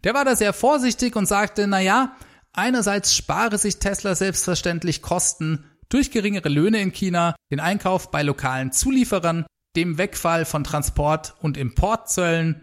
Der 0.07 0.15
war 0.15 0.25
da 0.25 0.37
sehr 0.37 0.53
vorsichtig 0.53 1.17
und 1.17 1.27
sagte, 1.27 1.67
na 1.67 1.81
ja, 1.81 2.15
einerseits 2.53 3.13
spare 3.13 3.59
sich 3.59 3.81
Tesla 3.81 4.15
selbstverständlich 4.15 5.03
Kosten 5.03 5.65
durch 5.89 6.13
geringere 6.13 6.49
Löhne 6.49 6.81
in 6.81 6.93
China, 6.93 7.35
den 7.51 7.59
Einkauf 7.59 8.13
bei 8.13 8.23
lokalen 8.23 8.71
Zulieferern, 8.71 9.47
dem 9.75 9.99
Wegfall 9.99 10.45
von 10.45 10.63
Transport- 10.63 11.35
und 11.41 11.57
Importzöllen, 11.57 12.63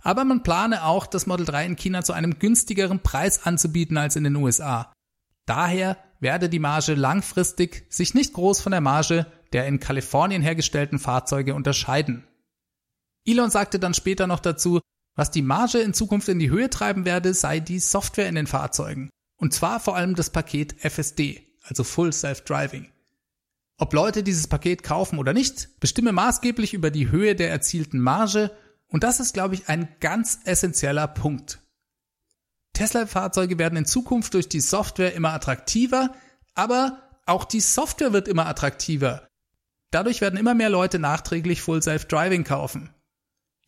aber 0.00 0.24
man 0.24 0.42
plane 0.42 0.82
auch, 0.82 1.06
das 1.06 1.26
Model 1.26 1.44
3 1.44 1.66
in 1.66 1.76
China 1.76 2.02
zu 2.04 2.14
einem 2.14 2.38
günstigeren 2.38 3.00
Preis 3.00 3.44
anzubieten 3.44 3.98
als 3.98 4.16
in 4.16 4.24
den 4.24 4.36
USA. 4.36 4.90
Daher 5.44 5.98
werde 6.20 6.48
die 6.48 6.58
Marge 6.58 6.94
langfristig 6.94 7.84
sich 7.90 8.14
nicht 8.14 8.32
groß 8.32 8.62
von 8.62 8.72
der 8.72 8.80
Marge 8.80 9.26
der 9.52 9.66
in 9.66 9.78
Kalifornien 9.78 10.40
hergestellten 10.40 10.98
Fahrzeuge 10.98 11.54
unterscheiden. 11.54 12.26
Elon 13.26 13.50
sagte 13.50 13.78
dann 13.78 13.92
später 13.92 14.26
noch 14.26 14.40
dazu, 14.40 14.80
was 15.18 15.32
die 15.32 15.42
Marge 15.42 15.80
in 15.80 15.94
Zukunft 15.94 16.28
in 16.28 16.38
die 16.38 16.48
Höhe 16.48 16.70
treiben 16.70 17.04
werde, 17.04 17.34
sei 17.34 17.58
die 17.58 17.80
Software 17.80 18.28
in 18.28 18.36
den 18.36 18.46
Fahrzeugen. 18.46 19.10
Und 19.36 19.52
zwar 19.52 19.80
vor 19.80 19.96
allem 19.96 20.14
das 20.14 20.30
Paket 20.30 20.76
FSD, 20.78 21.44
also 21.64 21.82
Full 21.82 22.12
Self-Driving. 22.12 22.86
Ob 23.78 23.92
Leute 23.94 24.22
dieses 24.22 24.46
Paket 24.46 24.84
kaufen 24.84 25.18
oder 25.18 25.32
nicht, 25.32 25.80
bestimme 25.80 26.12
maßgeblich 26.12 26.72
über 26.72 26.92
die 26.92 27.10
Höhe 27.10 27.34
der 27.34 27.50
erzielten 27.50 27.98
Marge 27.98 28.52
und 28.86 29.02
das 29.02 29.18
ist, 29.18 29.34
glaube 29.34 29.56
ich, 29.56 29.68
ein 29.68 29.88
ganz 29.98 30.38
essentieller 30.44 31.08
Punkt. 31.08 31.58
Tesla-Fahrzeuge 32.74 33.58
werden 33.58 33.76
in 33.76 33.86
Zukunft 33.86 34.34
durch 34.34 34.48
die 34.48 34.60
Software 34.60 35.14
immer 35.14 35.32
attraktiver, 35.32 36.14
aber 36.54 37.02
auch 37.26 37.44
die 37.44 37.60
Software 37.60 38.12
wird 38.12 38.28
immer 38.28 38.46
attraktiver. 38.46 39.26
Dadurch 39.90 40.20
werden 40.20 40.38
immer 40.38 40.54
mehr 40.54 40.70
Leute 40.70 41.00
nachträglich 41.00 41.60
Full 41.60 41.82
Self-Driving 41.82 42.44
kaufen. 42.44 42.90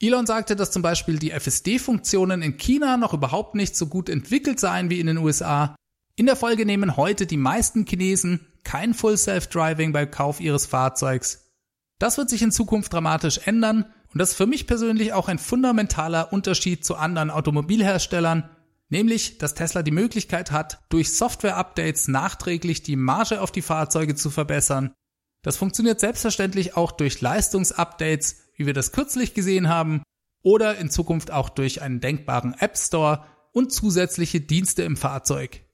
Elon 0.03 0.25
sagte, 0.27 0.57
dass 0.57 0.71
zum 0.71 0.81
Beispiel 0.81 1.19
die 1.19 1.31
FSD-Funktionen 1.31 2.41
in 2.41 2.57
China 2.57 2.97
noch 2.97 3.13
überhaupt 3.13 3.55
nicht 3.55 3.77
so 3.77 3.87
gut 3.87 4.09
entwickelt 4.09 4.59
seien 4.59 4.89
wie 4.89 4.99
in 4.99 5.07
den 5.07 5.19
USA. 5.19 5.77
In 6.17 6.25
der 6.25 6.37
Folge 6.37 6.65
nehmen 6.65 6.97
heute 6.97 7.27
die 7.27 7.37
meisten 7.37 7.85
Chinesen 7.85 8.47
kein 8.65 8.95
Full 8.95 9.19
Self-Driving 9.19 9.93
beim 9.93 10.11
Kauf 10.11 10.41
ihres 10.41 10.65
Fahrzeugs. 10.65 11.51
Das 11.99 12.17
wird 12.17 12.31
sich 12.31 12.41
in 12.41 12.51
Zukunft 12.51 12.93
dramatisch 12.95 13.41
ändern 13.45 13.85
und 14.13 14.19
das 14.19 14.31
ist 14.31 14.37
für 14.37 14.47
mich 14.47 14.67
persönlich 14.67 15.13
auch 15.13 15.29
ein 15.29 15.39
fundamentaler 15.39 16.33
Unterschied 16.33 16.83
zu 16.83 16.97
anderen 16.97 17.31
Automobilherstellern, 17.31 18.49
nämlich 18.89 19.37
dass 19.37 19.55
Tesla 19.55 19.83
die 19.83 19.91
Möglichkeit 19.91 20.51
hat, 20.51 20.81
durch 20.89 21.13
Software-Updates 21.13 22.09
nachträglich 22.09 22.83
die 22.83 22.97
Marge 22.97 23.43
auf 23.43 23.53
die 23.53 23.63
Fahrzeuge 23.63 24.15
zu 24.15 24.31
verbessern. 24.31 24.95
Das 25.43 25.59
funktioniert 25.59 26.01
selbstverständlich 26.01 26.77
auch 26.77 26.93
durch 26.93 27.21
Leistungsupdates, 27.21 28.50
wie 28.61 28.67
wir 28.67 28.75
das 28.75 28.93
kürzlich 28.93 29.33
gesehen 29.33 29.71
haben, 29.71 30.03
oder 30.43 30.77
in 30.77 30.91
Zukunft 30.91 31.31
auch 31.31 31.49
durch 31.49 31.81
einen 31.81 32.01
denkbaren 32.01 32.55
App 32.59 32.77
Store 32.77 33.25
und 33.53 33.73
zusätzliche 33.73 34.43
Dienste 34.43 34.83
im 34.83 34.99
Fahrzeug. 34.99 35.65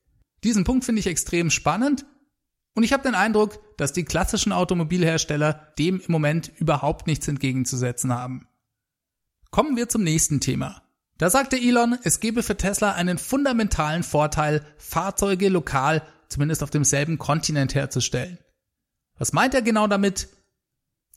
Diesen 0.45 0.63
Punkt 0.63 0.85
finde 0.85 1.01
ich 1.01 1.09
extrem 1.09 1.51
spannend 1.51 2.07
und 2.75 2.85
ich 2.85 2.93
habe 2.93 3.03
den 3.03 3.17
Eindruck, 3.17 3.59
dass 3.77 3.93
die 3.93 4.05
klassischen 4.05 4.53
Automobilhersteller 4.53 5.73
dem 5.79 5.99
im 5.99 6.13
Moment 6.13 6.53
überhaupt 6.59 7.09
nichts 7.09 7.27
entgegenzusetzen 7.27 8.13
haben. 8.13 8.47
Kommen 9.51 9.77
wir 9.77 9.89
zum 9.89 10.05
nächsten 10.05 10.39
Thema. 10.41 10.83
Da 11.19 11.29
sagte 11.29 11.57
Elon, 11.57 11.99
es 12.05 12.21
gebe 12.21 12.45
für 12.45 12.57
Tesla 12.57 12.93
einen 12.93 13.19
fundamentalen 13.19 14.05
Vorteil, 14.05 14.65
Fahrzeuge 14.79 15.49
lokal, 15.49 16.03
zumindest 16.29 16.63
auf 16.63 16.71
demselben 16.71 17.19
Kontinent 17.19 17.75
herzustellen. 17.75 18.39
Was 19.19 19.33
meint 19.33 19.55
er 19.55 19.63
genau 19.63 19.89
damit? 19.89 20.29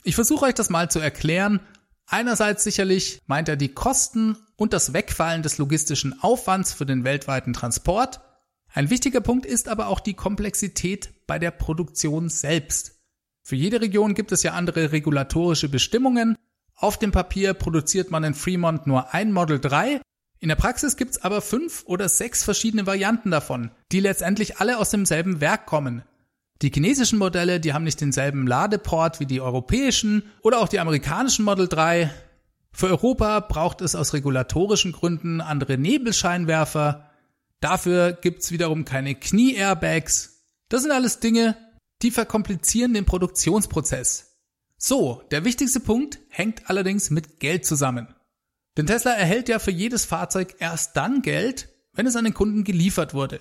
Ich 0.04 0.16
versuche 0.16 0.46
euch 0.46 0.54
das 0.54 0.70
mal 0.70 0.90
zu 0.90 1.00
erklären. 1.00 1.60
Einerseits 2.06 2.64
sicherlich 2.64 3.22
meint 3.28 3.50
er 3.50 3.56
die 3.56 3.74
Kosten 3.74 4.38
und 4.56 4.74
das 4.74 4.94
Wegfallen 4.94 5.44
des 5.44 5.58
logistischen 5.58 6.22
Aufwands 6.22 6.74
für 6.74 6.86
den 6.86 7.04
weltweiten 7.04 7.54
Transport. 7.54 8.22
Ein 8.74 8.90
wichtiger 8.90 9.22
Punkt 9.22 9.46
ist 9.46 9.68
aber 9.68 9.88
auch 9.88 10.00
die 10.00 10.14
Komplexität 10.14 11.12
bei 11.28 11.40
der 11.40 11.52
Produktion 11.52 12.30
selbst. 12.30 13.00
Für 13.44 13.56
jede 13.56 13.82
Region 13.82 14.14
gibt 14.14 14.32
es 14.32 14.44
ja 14.44 14.54
andere 14.54 14.92
regulatorische 14.92 15.70
Bestimmungen. 15.70 16.36
Auf 16.76 16.98
dem 16.98 17.12
Papier 17.12 17.54
produziert 17.54 18.12
man 18.12 18.24
in 18.24 18.34
Fremont 18.34 18.88
nur 18.88 19.14
ein 19.14 19.32
Model 19.32 19.60
3. 19.60 20.02
In 20.40 20.50
der 20.50 20.56
Praxis 20.56 20.96
gibt 20.96 21.12
es 21.12 21.24
aber 21.24 21.42
fünf 21.42 21.84
oder 21.86 22.08
sechs 22.08 22.44
verschiedene 22.44 22.86
Varianten 22.86 23.32
davon, 23.32 23.72
die 23.92 24.00
letztendlich 24.00 24.58
alle 24.58 24.78
aus 24.78 24.92
demselben 24.92 25.42
Werk 25.42 25.66
kommen. 25.66 26.04
Die 26.62 26.72
chinesischen 26.74 27.20
Modelle, 27.20 27.62
die 27.62 27.74
haben 27.74 27.86
nicht 27.86 28.02
denselben 28.02 28.46
Ladeport 28.46 29.22
wie 29.22 29.26
die 29.26 29.40
europäischen 29.40 30.24
oder 30.42 30.60
auch 30.60 30.68
die 30.68 30.80
amerikanischen 30.80 31.46
Model 31.46 31.70
3. 31.70 32.14
Für 32.74 32.88
Europa 32.88 33.40
braucht 33.40 33.80
es 33.80 33.96
aus 33.96 34.14
regulatorischen 34.14 34.92
Gründen 34.92 35.40
andere 35.40 35.78
Nebelscheinwerfer. 35.78 37.10
Dafür 37.62 38.12
gibt's 38.12 38.52
wiederum 38.52 38.84
keine 38.84 39.16
Knie-Airbags. 39.16 40.44
Das 40.68 40.82
sind 40.82 40.92
alles 40.92 41.20
Dinge, 41.20 41.56
die 42.02 42.12
verkomplizieren 42.12 42.94
den 42.94 43.06
Produktionsprozess. 43.06 44.38
So, 44.78 45.24
der 45.32 45.46
wichtigste 45.46 45.80
Punkt 45.80 46.20
hängt 46.30 46.70
allerdings 46.70 47.10
mit 47.10 47.40
Geld 47.40 47.66
zusammen. 47.66 48.14
Denn 48.78 48.86
Tesla 48.86 49.12
erhält 49.12 49.50
ja 49.50 49.60
für 49.60 49.72
jedes 49.72 50.06
Fahrzeug 50.06 50.56
erst 50.60 50.96
dann 50.96 51.22
Geld, 51.22 51.70
wenn 51.94 52.06
es 52.06 52.16
an 52.16 52.26
den 52.26 52.34
Kunden 52.34 52.64
geliefert 52.66 53.14
wurde. 53.14 53.40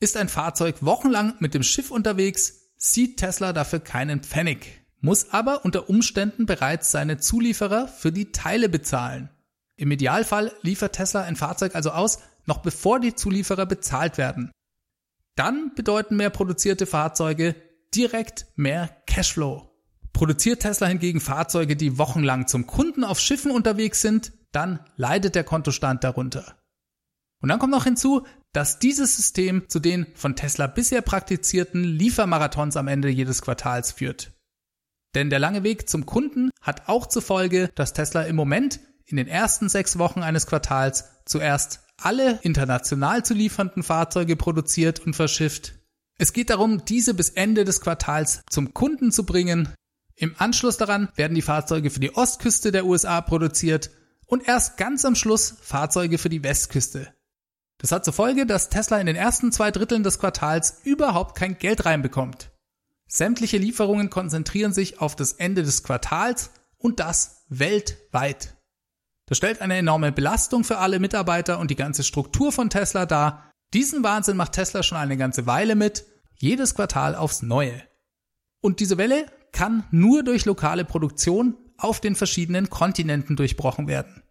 Ist 0.00 0.16
ein 0.16 0.28
Fahrzeug 0.28 0.76
wochenlang 0.84 1.34
mit 1.40 1.54
dem 1.54 1.64
Schiff 1.64 1.90
unterwegs, 1.90 2.70
sieht 2.76 3.16
Tesla 3.16 3.52
dafür 3.52 3.80
keinen 3.80 4.22
Pfennig, 4.22 4.84
muss 5.00 5.30
aber 5.30 5.64
unter 5.64 5.90
Umständen 5.90 6.46
bereits 6.46 6.92
seine 6.92 7.18
Zulieferer 7.18 7.88
für 7.88 8.12
die 8.12 8.30
Teile 8.30 8.68
bezahlen. 8.68 9.28
Im 9.74 9.90
Idealfall 9.90 10.52
liefert 10.62 10.94
Tesla 10.94 11.22
ein 11.22 11.34
Fahrzeug 11.34 11.74
also 11.74 11.90
aus, 11.90 12.20
noch 12.46 12.58
bevor 12.58 13.00
die 13.00 13.16
Zulieferer 13.16 13.66
bezahlt 13.66 14.18
werden. 14.18 14.52
Dann 15.34 15.72
bedeuten 15.74 16.16
mehr 16.16 16.30
produzierte 16.30 16.86
Fahrzeuge 16.86 17.56
direkt 17.92 18.46
mehr 18.54 19.02
Cashflow. 19.06 19.68
Produziert 20.12 20.62
Tesla 20.62 20.86
hingegen 20.86 21.20
Fahrzeuge, 21.20 21.74
die 21.74 21.98
wochenlang 21.98 22.46
zum 22.46 22.68
Kunden 22.68 23.02
auf 23.02 23.18
Schiffen 23.18 23.50
unterwegs 23.50 24.00
sind, 24.00 24.32
dann 24.52 24.78
leidet 24.96 25.34
der 25.34 25.44
Kontostand 25.44 26.04
darunter. 26.04 26.56
Und 27.40 27.48
dann 27.48 27.58
kommt 27.58 27.72
noch 27.72 27.84
hinzu, 27.84 28.26
dass 28.52 28.78
dieses 28.78 29.16
System 29.16 29.68
zu 29.68 29.78
den 29.78 30.06
von 30.14 30.36
Tesla 30.36 30.66
bisher 30.66 31.02
praktizierten 31.02 31.84
Liefermarathons 31.84 32.76
am 32.76 32.88
Ende 32.88 33.08
jedes 33.08 33.42
Quartals 33.42 33.92
führt. 33.92 34.32
Denn 35.14 35.30
der 35.30 35.38
lange 35.38 35.62
Weg 35.62 35.88
zum 35.88 36.06
Kunden 36.06 36.50
hat 36.60 36.88
auch 36.88 37.06
zur 37.06 37.22
Folge, 37.22 37.70
dass 37.74 37.92
Tesla 37.92 38.22
im 38.22 38.36
Moment 38.36 38.80
in 39.06 39.16
den 39.16 39.26
ersten 39.26 39.68
sechs 39.68 39.98
Wochen 39.98 40.22
eines 40.22 40.46
Quartals 40.46 41.04
zuerst 41.24 41.80
alle 41.96 42.38
international 42.42 43.24
zu 43.24 43.34
liefernden 43.34 43.82
Fahrzeuge 43.82 44.36
produziert 44.36 45.00
und 45.00 45.14
verschifft. 45.14 45.74
Es 46.18 46.32
geht 46.32 46.50
darum, 46.50 46.84
diese 46.84 47.14
bis 47.14 47.30
Ende 47.30 47.64
des 47.64 47.80
Quartals 47.80 48.42
zum 48.50 48.74
Kunden 48.74 49.12
zu 49.12 49.24
bringen. 49.24 49.72
Im 50.14 50.34
Anschluss 50.38 50.76
daran 50.76 51.08
werden 51.14 51.34
die 51.34 51.42
Fahrzeuge 51.42 51.90
für 51.90 52.00
die 52.00 52.14
Ostküste 52.14 52.72
der 52.72 52.86
USA 52.86 53.20
produziert 53.20 53.90
und 54.26 54.46
erst 54.46 54.76
ganz 54.76 55.04
am 55.04 55.14
Schluss 55.14 55.54
Fahrzeuge 55.62 56.18
für 56.18 56.28
die 56.28 56.42
Westküste. 56.42 57.12
Das 57.78 57.92
hat 57.92 58.04
zur 58.04 58.12
Folge, 58.12 58.44
dass 58.44 58.70
Tesla 58.70 58.98
in 58.98 59.06
den 59.06 59.16
ersten 59.16 59.52
zwei 59.52 59.70
Dritteln 59.70 60.02
des 60.02 60.18
Quartals 60.18 60.80
überhaupt 60.82 61.36
kein 61.36 61.58
Geld 61.58 61.84
reinbekommt. 61.84 62.50
Sämtliche 63.06 63.56
Lieferungen 63.56 64.10
konzentrieren 64.10 64.72
sich 64.72 65.00
auf 65.00 65.16
das 65.16 65.32
Ende 65.32 65.62
des 65.62 65.82
Quartals 65.82 66.50
und 66.76 67.00
das 67.00 67.44
weltweit. 67.48 68.56
Das 69.26 69.38
stellt 69.38 69.60
eine 69.60 69.76
enorme 69.76 70.10
Belastung 70.10 70.64
für 70.64 70.78
alle 70.78 70.98
Mitarbeiter 70.98 71.58
und 71.58 71.70
die 71.70 71.76
ganze 71.76 72.02
Struktur 72.02 72.50
von 72.50 72.70
Tesla 72.70 73.06
dar. 73.06 73.50
Diesen 73.74 74.02
Wahnsinn 74.02 74.36
macht 74.36 74.52
Tesla 74.52 74.82
schon 74.82 74.98
eine 74.98 75.16
ganze 75.16 75.46
Weile 75.46 75.74
mit, 75.74 76.06
jedes 76.34 76.74
Quartal 76.74 77.14
aufs 77.14 77.42
Neue. 77.42 77.82
Und 78.60 78.80
diese 78.80 78.98
Welle 78.98 79.26
kann 79.52 79.84
nur 79.90 80.24
durch 80.24 80.44
lokale 80.44 80.84
Produktion, 80.84 81.56
auf 81.76 82.00
den 82.00 82.16
verschiedenen 82.16 82.70
Kontinenten 82.70 83.36
durchbrochen 83.36 83.86
werden. 83.86 84.22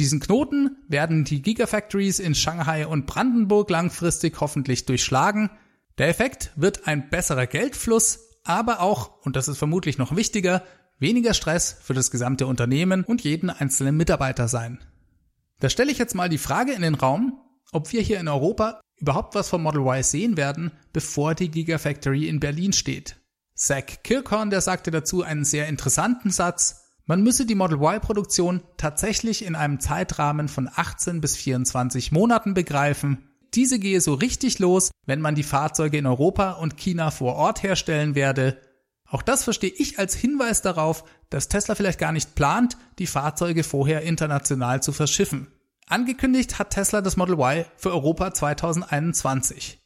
Diesen 0.00 0.18
Knoten 0.18 0.78
werden 0.88 1.24
die 1.24 1.42
Gigafactories 1.42 2.20
in 2.20 2.34
Shanghai 2.34 2.86
und 2.86 3.04
Brandenburg 3.04 3.68
langfristig 3.68 4.40
hoffentlich 4.40 4.86
durchschlagen. 4.86 5.50
Der 5.98 6.08
Effekt 6.08 6.52
wird 6.56 6.86
ein 6.86 7.10
besserer 7.10 7.46
Geldfluss, 7.46 8.20
aber 8.42 8.80
auch, 8.80 9.20
und 9.26 9.36
das 9.36 9.46
ist 9.46 9.58
vermutlich 9.58 9.98
noch 9.98 10.16
wichtiger, 10.16 10.64
weniger 10.98 11.34
Stress 11.34 11.76
für 11.82 11.92
das 11.92 12.10
gesamte 12.10 12.46
Unternehmen 12.46 13.04
und 13.04 13.24
jeden 13.24 13.50
einzelnen 13.50 13.98
Mitarbeiter 13.98 14.48
sein. 14.48 14.78
Da 15.58 15.68
stelle 15.68 15.92
ich 15.92 15.98
jetzt 15.98 16.14
mal 16.14 16.30
die 16.30 16.38
Frage 16.38 16.72
in 16.72 16.80
den 16.80 16.94
Raum, 16.94 17.38
ob 17.70 17.92
wir 17.92 18.00
hier 18.00 18.20
in 18.20 18.28
Europa 18.28 18.80
überhaupt 18.96 19.34
was 19.34 19.50
vom 19.50 19.62
Model 19.62 19.82
Y 19.82 20.02
sehen 20.02 20.38
werden, 20.38 20.70
bevor 20.94 21.34
die 21.34 21.50
Gigafactory 21.50 22.26
in 22.26 22.40
Berlin 22.40 22.72
steht. 22.72 23.16
Zach 23.54 23.84
Kirkhorn, 24.02 24.48
der 24.48 24.62
sagte 24.62 24.90
dazu 24.90 25.22
einen 25.22 25.44
sehr 25.44 25.68
interessanten 25.68 26.30
Satz, 26.30 26.79
man 27.10 27.24
müsse 27.24 27.44
die 27.44 27.56
Model 27.56 27.82
Y-Produktion 27.82 28.62
tatsächlich 28.76 29.44
in 29.44 29.56
einem 29.56 29.80
Zeitrahmen 29.80 30.46
von 30.46 30.70
18 30.72 31.20
bis 31.20 31.36
24 31.36 32.12
Monaten 32.12 32.54
begreifen. 32.54 33.28
Diese 33.52 33.80
gehe 33.80 34.00
so 34.00 34.14
richtig 34.14 34.60
los, 34.60 34.92
wenn 35.06 35.20
man 35.20 35.34
die 35.34 35.42
Fahrzeuge 35.42 35.98
in 35.98 36.06
Europa 36.06 36.52
und 36.52 36.76
China 36.76 37.10
vor 37.10 37.34
Ort 37.34 37.64
herstellen 37.64 38.14
werde. 38.14 38.60
Auch 39.08 39.22
das 39.22 39.42
verstehe 39.42 39.72
ich 39.76 39.98
als 39.98 40.14
Hinweis 40.14 40.62
darauf, 40.62 41.02
dass 41.30 41.48
Tesla 41.48 41.74
vielleicht 41.74 41.98
gar 41.98 42.12
nicht 42.12 42.36
plant, 42.36 42.76
die 43.00 43.08
Fahrzeuge 43.08 43.64
vorher 43.64 44.02
international 44.02 44.80
zu 44.80 44.92
verschiffen. 44.92 45.48
Angekündigt 45.88 46.60
hat 46.60 46.70
Tesla 46.70 47.00
das 47.00 47.16
Model 47.16 47.34
Y 47.34 47.64
für 47.76 47.90
Europa 47.90 48.32
2021. 48.32 49.80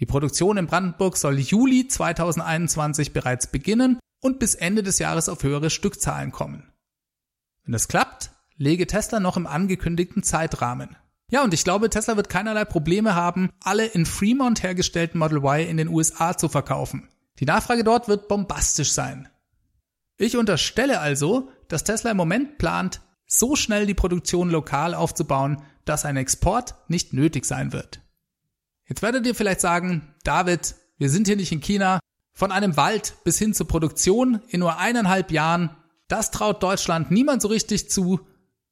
Die 0.00 0.06
Produktion 0.06 0.56
in 0.56 0.68
Brandenburg 0.68 1.18
soll 1.18 1.38
Juli 1.38 1.86
2021 1.86 3.12
bereits 3.12 3.48
beginnen 3.48 3.98
und 4.22 4.38
bis 4.38 4.54
Ende 4.54 4.82
des 4.82 4.98
Jahres 4.98 5.28
auf 5.28 5.42
höhere 5.42 5.68
Stückzahlen 5.68 6.32
kommen. 6.32 6.72
Wenn 7.64 7.72
das 7.72 7.88
klappt, 7.88 8.30
lege 8.56 8.86
Tesla 8.86 9.20
noch 9.20 9.36
im 9.36 9.46
angekündigten 9.46 10.22
Zeitrahmen. 10.22 10.96
Ja, 11.30 11.42
und 11.42 11.52
ich 11.52 11.64
glaube, 11.64 11.90
Tesla 11.90 12.16
wird 12.16 12.28
keinerlei 12.28 12.64
Probleme 12.64 13.14
haben, 13.14 13.50
alle 13.60 13.86
in 13.86 14.06
Fremont 14.06 14.62
hergestellten 14.62 15.18
Model 15.18 15.38
Y 15.38 15.68
in 15.68 15.76
den 15.76 15.88
USA 15.88 16.36
zu 16.36 16.48
verkaufen. 16.48 17.08
Die 17.40 17.46
Nachfrage 17.46 17.84
dort 17.84 18.08
wird 18.08 18.28
bombastisch 18.28 18.92
sein. 18.92 19.28
Ich 20.18 20.36
unterstelle 20.36 21.00
also, 21.00 21.50
dass 21.68 21.84
Tesla 21.84 22.10
im 22.10 22.16
Moment 22.16 22.58
plant, 22.58 23.00
so 23.26 23.56
schnell 23.56 23.86
die 23.86 23.94
Produktion 23.94 24.50
lokal 24.50 24.94
aufzubauen, 24.94 25.62
dass 25.84 26.04
ein 26.04 26.16
Export 26.16 26.74
nicht 26.88 27.12
nötig 27.12 27.46
sein 27.46 27.72
wird. 27.72 28.00
Jetzt 28.86 29.02
werdet 29.02 29.26
ihr 29.26 29.34
vielleicht 29.34 29.60
sagen, 29.60 30.14
David, 30.22 30.74
wir 30.98 31.08
sind 31.08 31.26
hier 31.26 31.36
nicht 31.36 31.50
in 31.50 31.60
China, 31.60 31.98
von 32.32 32.52
einem 32.52 32.76
Wald 32.76 33.14
bis 33.24 33.38
hin 33.38 33.54
zur 33.54 33.68
Produktion 33.68 34.40
in 34.48 34.60
nur 34.60 34.78
eineinhalb 34.78 35.30
Jahren, 35.30 35.70
das 36.08 36.30
traut 36.30 36.62
Deutschland 36.62 37.10
niemand 37.10 37.42
so 37.42 37.48
richtig 37.48 37.90
zu. 37.90 38.20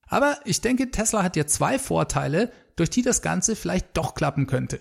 Aber 0.07 0.38
ich 0.44 0.61
denke, 0.61 0.90
Tesla 0.90 1.23
hat 1.23 1.35
hier 1.35 1.46
zwei 1.46 1.79
Vorteile, 1.79 2.53
durch 2.77 2.90
die 2.90 3.03
das 3.03 3.23
Ganze 3.23 3.57
vielleicht 3.57 3.96
doch 3.96 4.14
klappen 4.14 4.46
könnte. 4.46 4.81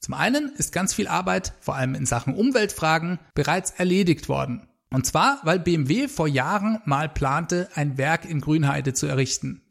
Zum 0.00 0.14
einen 0.14 0.52
ist 0.56 0.72
ganz 0.72 0.92
viel 0.92 1.08
Arbeit, 1.08 1.54
vor 1.60 1.76
allem 1.76 1.94
in 1.94 2.06
Sachen 2.06 2.34
Umweltfragen, 2.34 3.18
bereits 3.34 3.70
erledigt 3.70 4.28
worden. 4.28 4.68
Und 4.90 5.06
zwar, 5.06 5.40
weil 5.44 5.58
BMW 5.58 6.08
vor 6.08 6.28
Jahren 6.28 6.80
mal 6.84 7.08
plante, 7.08 7.68
ein 7.74 7.98
Werk 7.98 8.24
in 8.24 8.40
Grünheide 8.40 8.92
zu 8.94 9.06
errichten. 9.06 9.62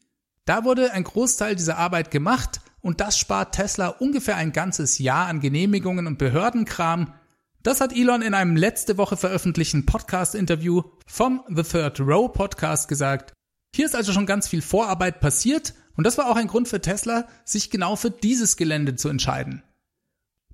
Da 0.46 0.66
wurde 0.66 0.92
ein 0.92 1.04
Großteil 1.04 1.56
dieser 1.56 1.78
Arbeit 1.78 2.12
gemacht 2.12 2.62
und 2.82 3.00
das 3.00 3.18
spart 3.18 3.56
Tesla 3.56 3.88
ungefähr 3.88 4.36
ein 4.36 4.52
ganzes 4.52 5.00
Jahr 5.00 5.28
an 5.28 5.40
Genehmigungen 5.40 6.08
und 6.08 6.18
Behördenkram. 6.18 7.14
Das 7.64 7.80
hat 7.80 7.96
Elon 7.96 8.22
in 8.22 8.34
einem 8.34 8.58
letzte 8.58 8.98
Woche 8.98 9.16
veröffentlichten 9.16 9.86
Podcast-Interview 9.86 10.84
vom 11.08 11.44
The 11.48 11.64
Third 11.64 12.02
Row 12.02 12.30
Podcast 12.30 12.90
gesagt. 12.90 13.32
Hier 13.74 13.86
ist 13.86 13.96
also 13.96 14.12
schon 14.12 14.26
ganz 14.26 14.50
viel 14.50 14.62
Vorarbeit 14.62 15.22
passiert 15.22 15.74
und 15.96 16.06
das 16.06 16.18
war 16.18 16.30
auch 16.30 16.36
ein 16.36 16.48
Grund 16.48 16.68
für 16.68 16.82
Tesla, 16.82 17.26
sich 17.46 17.70
genau 17.70 17.96
für 17.96 18.12
dieses 18.12 18.58
Gelände 18.58 18.98
zu 18.98 19.08
entscheiden. 19.08 19.64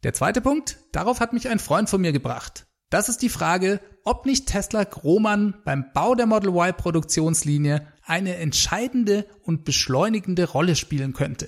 Der 0.04 0.13
zweite 0.13 0.39
Punkt, 0.39 0.78
darauf 0.91 1.19
hat 1.19 1.34
mich 1.34 1.50
ein 1.50 1.58
Freund 1.58 1.89
von 1.89 2.00
mir 2.00 2.12
gebracht. 2.12 2.67
Das 2.91 3.10
ist 3.10 3.24
die 3.24 3.30
Frage, 3.30 3.80
ob 4.04 4.28
nicht 4.28 4.45
Tesla 4.45 4.84
Grohmann 4.84 5.56
beim 5.65 5.86
Bau 5.95 6.13
der 6.13 6.28
Model 6.28 6.52
Y 6.52 6.78
Produktionslinie 6.78 7.88
eine 8.04 8.36
entscheidende 8.36 9.26
und 9.41 9.65
beschleunigende 9.65 10.48
Rolle 10.48 10.76
spielen 10.76 11.13
könnte. 11.13 11.48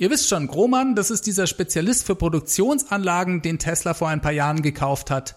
Ihr 0.00 0.08
wisst 0.08 0.30
schon, 0.30 0.46
Grohmann, 0.46 0.94
das 0.94 1.10
ist 1.10 1.26
dieser 1.26 1.46
Spezialist 1.46 2.06
für 2.06 2.14
Produktionsanlagen, 2.14 3.42
den 3.42 3.58
Tesla 3.58 3.92
vor 3.92 4.08
ein 4.08 4.22
paar 4.22 4.32
Jahren 4.32 4.62
gekauft 4.62 5.10
hat. 5.10 5.36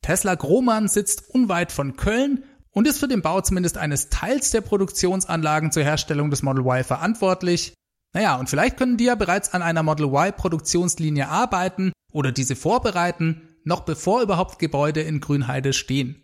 Tesla 0.00 0.34
Grohmann 0.34 0.88
sitzt 0.88 1.28
unweit 1.28 1.72
von 1.72 1.94
Köln 1.94 2.42
und 2.70 2.88
ist 2.88 3.00
für 3.00 3.08
den 3.08 3.20
Bau 3.20 3.42
zumindest 3.42 3.76
eines 3.76 4.08
Teils 4.08 4.50
der 4.50 4.62
Produktionsanlagen 4.62 5.72
zur 5.72 5.82
Herstellung 5.82 6.30
des 6.30 6.42
Model 6.42 6.64
Y 6.64 6.84
verantwortlich. 6.84 7.74
Naja, 8.14 8.36
und 8.36 8.48
vielleicht 8.48 8.78
können 8.78 8.96
die 8.96 9.04
ja 9.04 9.14
bereits 9.14 9.52
an 9.52 9.60
einer 9.60 9.82
Model 9.82 10.06
Y 10.06 10.32
Produktionslinie 10.34 11.28
arbeiten 11.28 11.92
oder 12.10 12.32
diese 12.32 12.56
vorbereiten 12.56 13.42
noch 13.64 13.80
bevor 13.80 14.22
überhaupt 14.22 14.58
Gebäude 14.58 15.02
in 15.02 15.20
Grünheide 15.20 15.74
stehen. 15.74 16.16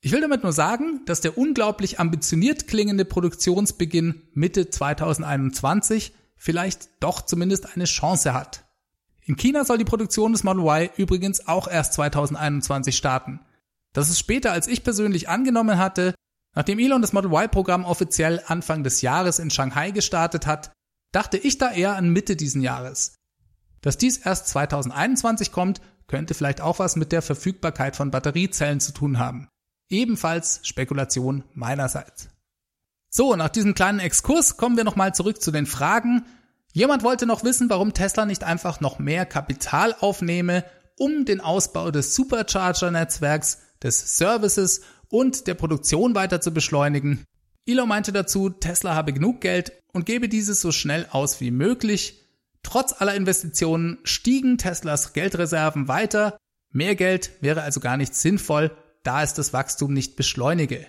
Ich 0.00 0.12
will 0.12 0.22
damit 0.22 0.42
nur 0.42 0.54
sagen, 0.54 1.02
dass 1.04 1.20
der 1.20 1.36
unglaublich 1.36 2.00
ambitioniert 2.00 2.66
klingende 2.66 3.04
Produktionsbeginn 3.04 4.22
Mitte 4.32 4.70
2021 4.70 6.14
vielleicht 6.36 6.88
doch 7.00 7.22
zumindest 7.22 7.74
eine 7.74 7.84
Chance 7.84 8.34
hat. 8.34 8.64
In 9.24 9.36
China 9.36 9.64
soll 9.64 9.78
die 9.78 9.84
Produktion 9.84 10.32
des 10.32 10.44
Model 10.44 10.62
Y 10.62 10.90
übrigens 10.96 11.48
auch 11.48 11.66
erst 11.66 11.94
2021 11.94 12.96
starten. 12.96 13.40
Das 13.92 14.08
ist 14.08 14.18
später 14.18 14.52
als 14.52 14.68
ich 14.68 14.84
persönlich 14.84 15.28
angenommen 15.28 15.78
hatte. 15.78 16.14
Nachdem 16.54 16.78
Elon 16.78 17.02
das 17.02 17.12
Model 17.12 17.32
Y-Programm 17.32 17.84
offiziell 17.84 18.42
Anfang 18.46 18.84
des 18.84 19.02
Jahres 19.02 19.38
in 19.38 19.50
Shanghai 19.50 19.90
gestartet 19.90 20.46
hat, 20.46 20.72
dachte 21.12 21.38
ich 21.38 21.58
da 21.58 21.72
eher 21.72 21.96
an 21.96 22.10
Mitte 22.10 22.36
diesen 22.36 22.62
Jahres. 22.62 23.16
Dass 23.80 23.98
dies 23.98 24.18
erst 24.18 24.48
2021 24.48 25.50
kommt, 25.50 25.80
könnte 26.06 26.34
vielleicht 26.34 26.60
auch 26.60 26.78
was 26.78 26.96
mit 26.96 27.10
der 27.10 27.22
Verfügbarkeit 27.22 27.96
von 27.96 28.10
Batteriezellen 28.10 28.80
zu 28.80 28.92
tun 28.92 29.18
haben. 29.18 29.48
Ebenfalls 29.88 30.60
Spekulation 30.62 31.44
meinerseits. 31.54 32.28
So, 33.16 33.34
nach 33.34 33.48
diesem 33.48 33.72
kleinen 33.72 33.98
Exkurs 33.98 34.58
kommen 34.58 34.76
wir 34.76 34.84
nochmal 34.84 35.14
zurück 35.14 35.40
zu 35.40 35.50
den 35.50 35.64
Fragen. 35.64 36.26
Jemand 36.74 37.02
wollte 37.02 37.24
noch 37.24 37.44
wissen, 37.44 37.70
warum 37.70 37.94
Tesla 37.94 38.26
nicht 38.26 38.44
einfach 38.44 38.80
noch 38.82 38.98
mehr 38.98 39.24
Kapital 39.24 39.96
aufnehme, 40.00 40.66
um 40.98 41.24
den 41.24 41.40
Ausbau 41.40 41.90
des 41.90 42.14
Supercharger-Netzwerks, 42.14 43.60
des 43.82 44.18
Services 44.18 44.82
und 45.08 45.46
der 45.46 45.54
Produktion 45.54 46.14
weiter 46.14 46.42
zu 46.42 46.52
beschleunigen. 46.52 47.24
Elon 47.64 47.88
meinte 47.88 48.12
dazu, 48.12 48.50
Tesla 48.50 48.94
habe 48.94 49.14
genug 49.14 49.40
Geld 49.40 49.72
und 49.94 50.04
gebe 50.04 50.28
dieses 50.28 50.60
so 50.60 50.70
schnell 50.70 51.06
aus 51.10 51.40
wie 51.40 51.50
möglich. 51.50 52.22
Trotz 52.62 53.00
aller 53.00 53.14
Investitionen 53.14 53.96
stiegen 54.02 54.58
Teslas 54.58 55.14
Geldreserven 55.14 55.88
weiter. 55.88 56.36
Mehr 56.70 56.94
Geld 56.94 57.30
wäre 57.40 57.62
also 57.62 57.80
gar 57.80 57.96
nicht 57.96 58.14
sinnvoll, 58.14 58.76
da 59.04 59.22
es 59.22 59.32
das 59.32 59.54
Wachstum 59.54 59.94
nicht 59.94 60.16
beschleunige. 60.16 60.86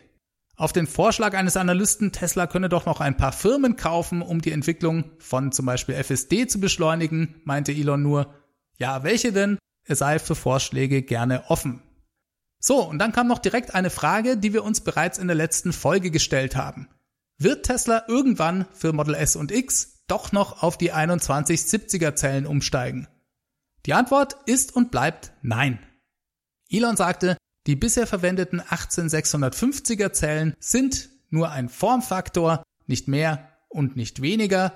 Auf 0.59 0.73
den 0.73 0.87
Vorschlag 0.87 1.35
eines 1.35 1.55
Analysten, 1.55 2.11
Tesla 2.11 2.47
könne 2.47 2.67
doch 2.67 2.87
noch 2.87 2.99
ein 2.99 3.15
paar 3.15 3.31
Firmen 3.31 3.75
kaufen, 3.75 4.23
um 4.23 4.41
die 4.41 4.51
Entwicklung 4.51 5.11
von 5.19 5.51
zum 5.51 5.67
Beispiel 5.67 5.93
FSD 5.93 6.47
zu 6.47 6.59
beschleunigen, 6.59 7.39
meinte 7.43 7.71
Elon 7.71 8.01
nur, 8.01 8.33
ja, 8.77 9.03
welche 9.03 9.31
denn? 9.31 9.59
Er 9.87 9.95
sei 9.95 10.17
für 10.17 10.33
Vorschläge 10.33 11.03
gerne 11.03 11.43
offen. 11.49 11.83
So, 12.59 12.83
und 12.83 12.97
dann 12.97 13.11
kam 13.11 13.27
noch 13.27 13.37
direkt 13.37 13.75
eine 13.75 13.91
Frage, 13.91 14.35
die 14.35 14.51
wir 14.51 14.63
uns 14.63 14.81
bereits 14.81 15.19
in 15.19 15.27
der 15.27 15.35
letzten 15.35 15.73
Folge 15.73 16.09
gestellt 16.09 16.55
haben. 16.55 16.89
Wird 17.37 17.67
Tesla 17.67 18.05
irgendwann 18.07 18.65
für 18.73 18.93
Model 18.93 19.13
S 19.13 19.35
und 19.35 19.51
X 19.51 20.03
doch 20.07 20.31
noch 20.31 20.63
auf 20.63 20.75
die 20.79 20.91
2170er 20.91 22.15
Zellen 22.15 22.47
umsteigen? 22.47 23.07
Die 23.85 23.93
Antwort 23.93 24.37
ist 24.47 24.75
und 24.75 24.89
bleibt 24.89 25.33
nein. 25.43 25.79
Elon 26.67 26.97
sagte, 26.97 27.37
die 27.67 27.75
bisher 27.75 28.07
verwendeten 28.07 28.61
18650er 28.61 30.11
Zellen 30.13 30.55
sind 30.59 31.09
nur 31.29 31.51
ein 31.51 31.69
Formfaktor, 31.69 32.63
nicht 32.87 33.07
mehr 33.07 33.49
und 33.67 33.95
nicht 33.95 34.21
weniger. 34.21 34.73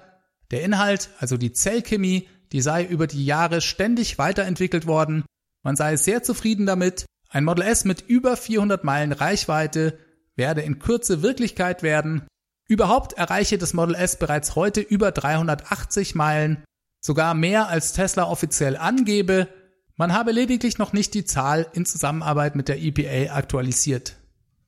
Der 0.52 0.64
Inhalt, 0.64 1.10
also 1.20 1.38
die 1.38 1.54
Zellchemie, 1.54 2.28
die 2.52 2.62
sei 2.62 2.86
über 2.86 3.08
die 3.08 3.26
Jahre 3.26 3.62
ständig 3.62 4.18
weiterentwickelt 4.18 4.86
worden. 4.86 5.24
Man 5.64 5.76
sei 5.76 5.96
sehr 5.96 6.22
zufrieden 6.22 6.66
damit. 6.66 7.06
Ein 7.30 7.46
Model 7.46 7.66
S 7.66 7.86
mit 7.86 8.02
über 8.02 8.36
400 8.36 8.84
Meilen 8.84 9.14
Reichweite 9.14 9.98
werde 10.36 10.62
in 10.62 10.80
Kürze 10.80 11.22
Wirklichkeit 11.22 11.82
werden 11.82 12.28
Überhaupt 12.72 13.18
erreiche 13.18 13.58
das 13.58 13.74
Model 13.74 13.96
S 13.96 14.16
bereits 14.16 14.56
heute 14.56 14.80
über 14.80 15.12
380 15.12 16.16
Meilen, 16.16 16.64
sogar 17.02 17.34
mehr 17.34 17.68
als 17.68 17.92
Tesla 17.92 18.30
offiziell 18.30 18.78
angebe. 18.78 19.50
Man 20.02 20.14
habe 20.14 20.32
lediglich 20.32 20.80
noch 20.80 20.94
nicht 20.94 21.14
die 21.14 21.26
Zahl 21.26 21.68
in 21.74 21.86
Zusammenarbeit 21.86 22.56
mit 22.56 22.70
der 22.70 22.82
EPA 22.82 23.36
aktualisiert. 23.36 24.16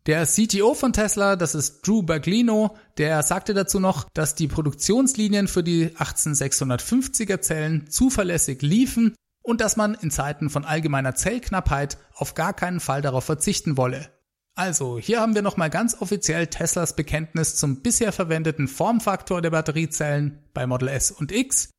Der 0.05 0.27
CTO 0.27 0.75
von 0.75 0.93
Tesla, 0.93 1.35
das 1.35 1.55
ist 1.55 1.81
Drew 1.81 2.03
Baglino, 2.03 2.77
der 2.99 3.23
sagte 3.23 3.55
dazu 3.55 3.79
noch, 3.79 4.07
dass 4.13 4.35
die 4.35 4.47
Produktionslinien 4.47 5.47
für 5.47 5.63
die 5.63 5.89
18650er 5.89 7.41
Zellen 7.41 7.89
zuverlässig 7.89 8.61
liefen 8.61 9.15
und 9.41 9.59
dass 9.59 9.75
man 9.75 9.95
in 9.95 10.11
Zeiten 10.11 10.51
von 10.51 10.65
allgemeiner 10.65 11.15
Zellknappheit 11.15 11.97
auf 12.13 12.35
gar 12.35 12.53
keinen 12.53 12.79
Fall 12.79 13.01
darauf 13.01 13.23
verzichten 13.23 13.75
wolle. 13.75 14.11
Also, 14.53 14.99
hier 14.99 15.19
haben 15.19 15.33
wir 15.33 15.41
nochmal 15.41 15.71
ganz 15.71 15.99
offiziell 15.99 16.45
Teslas 16.45 16.95
Bekenntnis 16.95 17.55
zum 17.55 17.81
bisher 17.81 18.11
verwendeten 18.11 18.67
Formfaktor 18.67 19.41
der 19.41 19.49
Batteriezellen 19.49 20.43
bei 20.53 20.67
Model 20.67 20.89
S 20.89 21.09
und 21.09 21.31
X. 21.31 21.72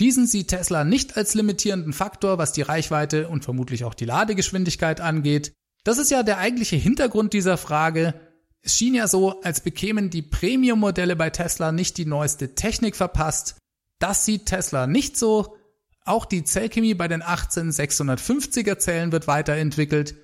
Diesen 0.00 0.26
sieht 0.26 0.48
Tesla 0.48 0.82
nicht 0.82 1.18
als 1.18 1.34
limitierenden 1.34 1.92
Faktor, 1.92 2.38
was 2.38 2.52
die 2.52 2.62
Reichweite 2.62 3.28
und 3.28 3.44
vermutlich 3.44 3.84
auch 3.84 3.92
die 3.92 4.06
Ladegeschwindigkeit 4.06 4.98
angeht. 4.98 5.52
Das 5.84 5.98
ist 5.98 6.10
ja 6.10 6.22
der 6.22 6.38
eigentliche 6.38 6.76
Hintergrund 6.76 7.34
dieser 7.34 7.58
Frage. 7.58 8.14
Es 8.62 8.76
schien 8.76 8.94
ja 8.94 9.06
so, 9.08 9.42
als 9.42 9.60
bekämen 9.60 10.08
die 10.08 10.22
Premium-Modelle 10.22 11.16
bei 11.16 11.28
Tesla 11.28 11.70
nicht 11.70 11.98
die 11.98 12.06
neueste 12.06 12.54
Technik 12.54 12.96
verpasst. 12.96 13.56
Das 13.98 14.24
sieht 14.24 14.46
Tesla 14.46 14.86
nicht 14.86 15.18
so. 15.18 15.58
Auch 16.06 16.24
die 16.24 16.44
Zellchemie 16.44 16.94
bei 16.94 17.06
den 17.06 17.22
18650er 17.22 18.78
Zellen 18.78 19.12
wird 19.12 19.26
weiterentwickelt. 19.26 20.14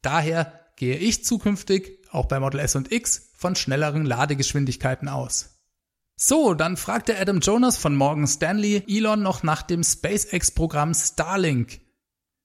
Daher 0.00 0.60
gehe 0.76 0.96
ich 0.96 1.24
zukünftig, 1.24 2.06
auch 2.12 2.26
bei 2.26 2.38
Model 2.38 2.60
S 2.60 2.76
und 2.76 2.92
X, 2.92 3.30
von 3.36 3.56
schnelleren 3.56 4.04
Ladegeschwindigkeiten 4.04 5.08
aus. 5.08 5.53
So, 6.16 6.54
dann 6.54 6.76
fragte 6.76 7.18
Adam 7.18 7.40
Jonas 7.40 7.76
von 7.76 7.96
Morgan 7.96 8.26
Stanley 8.26 8.84
Elon 8.88 9.22
noch 9.22 9.42
nach 9.42 9.62
dem 9.62 9.82
SpaceX-Programm 9.82 10.94
Starlink. 10.94 11.80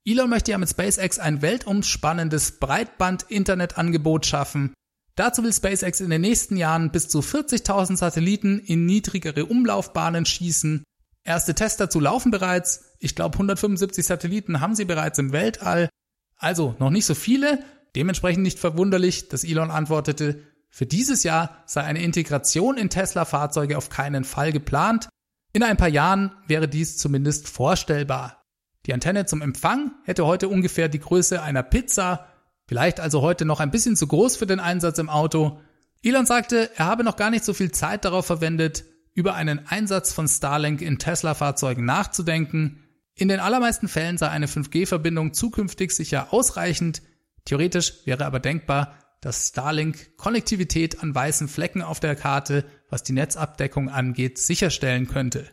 Elon 0.05 0.29
möchte 0.29 0.51
ja 0.51 0.57
mit 0.57 0.69
SpaceX 0.69 1.19
ein 1.19 1.41
weltumspannendes 1.41 2.59
Breitband-Internetangebot 2.59 4.25
schaffen. 4.25 4.73
Dazu 5.15 5.43
will 5.43 5.53
SpaceX 5.53 6.01
in 6.01 6.09
den 6.09 6.21
nächsten 6.21 6.57
Jahren 6.57 6.91
bis 6.91 7.09
zu 7.09 7.19
40.000 7.19 7.97
Satelliten 7.97 8.59
in 8.59 8.85
niedrigere 8.85 9.45
Umlaufbahnen 9.45 10.25
schießen. 10.25 10.83
Erste 11.23 11.53
Tests 11.53 11.77
dazu 11.77 11.99
laufen 11.99 12.31
bereits. 12.31 12.95
Ich 12.99 13.15
glaube, 13.15 13.33
175 13.33 14.05
Satelliten 14.05 14.61
haben 14.61 14.75
sie 14.75 14.85
bereits 14.85 15.19
im 15.19 15.31
Weltall. 15.31 15.89
Also 16.37 16.75
noch 16.79 16.89
nicht 16.89 17.05
so 17.05 17.13
viele, 17.13 17.59
Dementsprechend 17.95 18.43
nicht 18.43 18.59
verwunderlich, 18.59 19.29
dass 19.29 19.43
Elon 19.43 19.71
antwortete, 19.71 20.43
für 20.69 20.85
dieses 20.85 21.23
Jahr 21.23 21.63
sei 21.65 21.83
eine 21.83 22.01
Integration 22.01 22.77
in 22.77 22.89
Tesla-Fahrzeuge 22.89 23.77
auf 23.77 23.89
keinen 23.89 24.23
Fall 24.23 24.51
geplant. 24.51 25.09
In 25.51 25.63
ein 25.63 25.77
paar 25.77 25.89
Jahren 25.89 26.31
wäre 26.47 26.67
dies 26.67 26.97
zumindest 26.97 27.47
vorstellbar. 27.47 28.43
Die 28.85 28.93
Antenne 28.93 29.25
zum 29.25 29.41
Empfang 29.41 29.91
hätte 30.05 30.25
heute 30.25 30.47
ungefähr 30.47 30.87
die 30.87 30.99
Größe 30.99 31.41
einer 31.41 31.63
Pizza, 31.63 32.27
vielleicht 32.67 32.99
also 32.99 33.21
heute 33.21 33.45
noch 33.45 33.59
ein 33.59 33.71
bisschen 33.71 33.95
zu 33.95 34.07
groß 34.07 34.37
für 34.37 34.45
den 34.45 34.59
Einsatz 34.59 34.99
im 34.99 35.09
Auto. 35.09 35.59
Elon 36.03 36.25
sagte, 36.25 36.69
er 36.75 36.85
habe 36.85 37.03
noch 37.03 37.15
gar 37.15 37.29
nicht 37.29 37.43
so 37.43 37.53
viel 37.53 37.71
Zeit 37.71 38.05
darauf 38.05 38.25
verwendet, 38.25 38.85
über 39.13 39.33
einen 39.33 39.67
Einsatz 39.67 40.13
von 40.13 40.27
Starlink 40.27 40.81
in 40.81 40.99
Tesla-Fahrzeugen 40.99 41.83
nachzudenken. 41.83 42.83
In 43.15 43.27
den 43.27 43.39
allermeisten 43.39 43.89
Fällen 43.89 44.17
sei 44.17 44.29
eine 44.29 44.45
5G-Verbindung 44.45 45.33
zukünftig 45.33 45.91
sicher 45.91 46.31
ausreichend, 46.31 47.01
Theoretisch 47.49 48.05
wäre 48.05 48.27
aber 48.27 48.39
denkbar, 48.39 48.95
dass 49.21 49.49
Starlink 49.49 50.17
Konnektivität 50.17 51.03
an 51.03 51.13
weißen 51.13 51.47
Flecken 51.47 51.81
auf 51.81 51.99
der 51.99 52.15
Karte, 52.15 52.65
was 52.89 53.03
die 53.03 53.13
Netzabdeckung 53.13 53.89
angeht, 53.89 54.37
sicherstellen 54.37 55.07
könnte. 55.07 55.47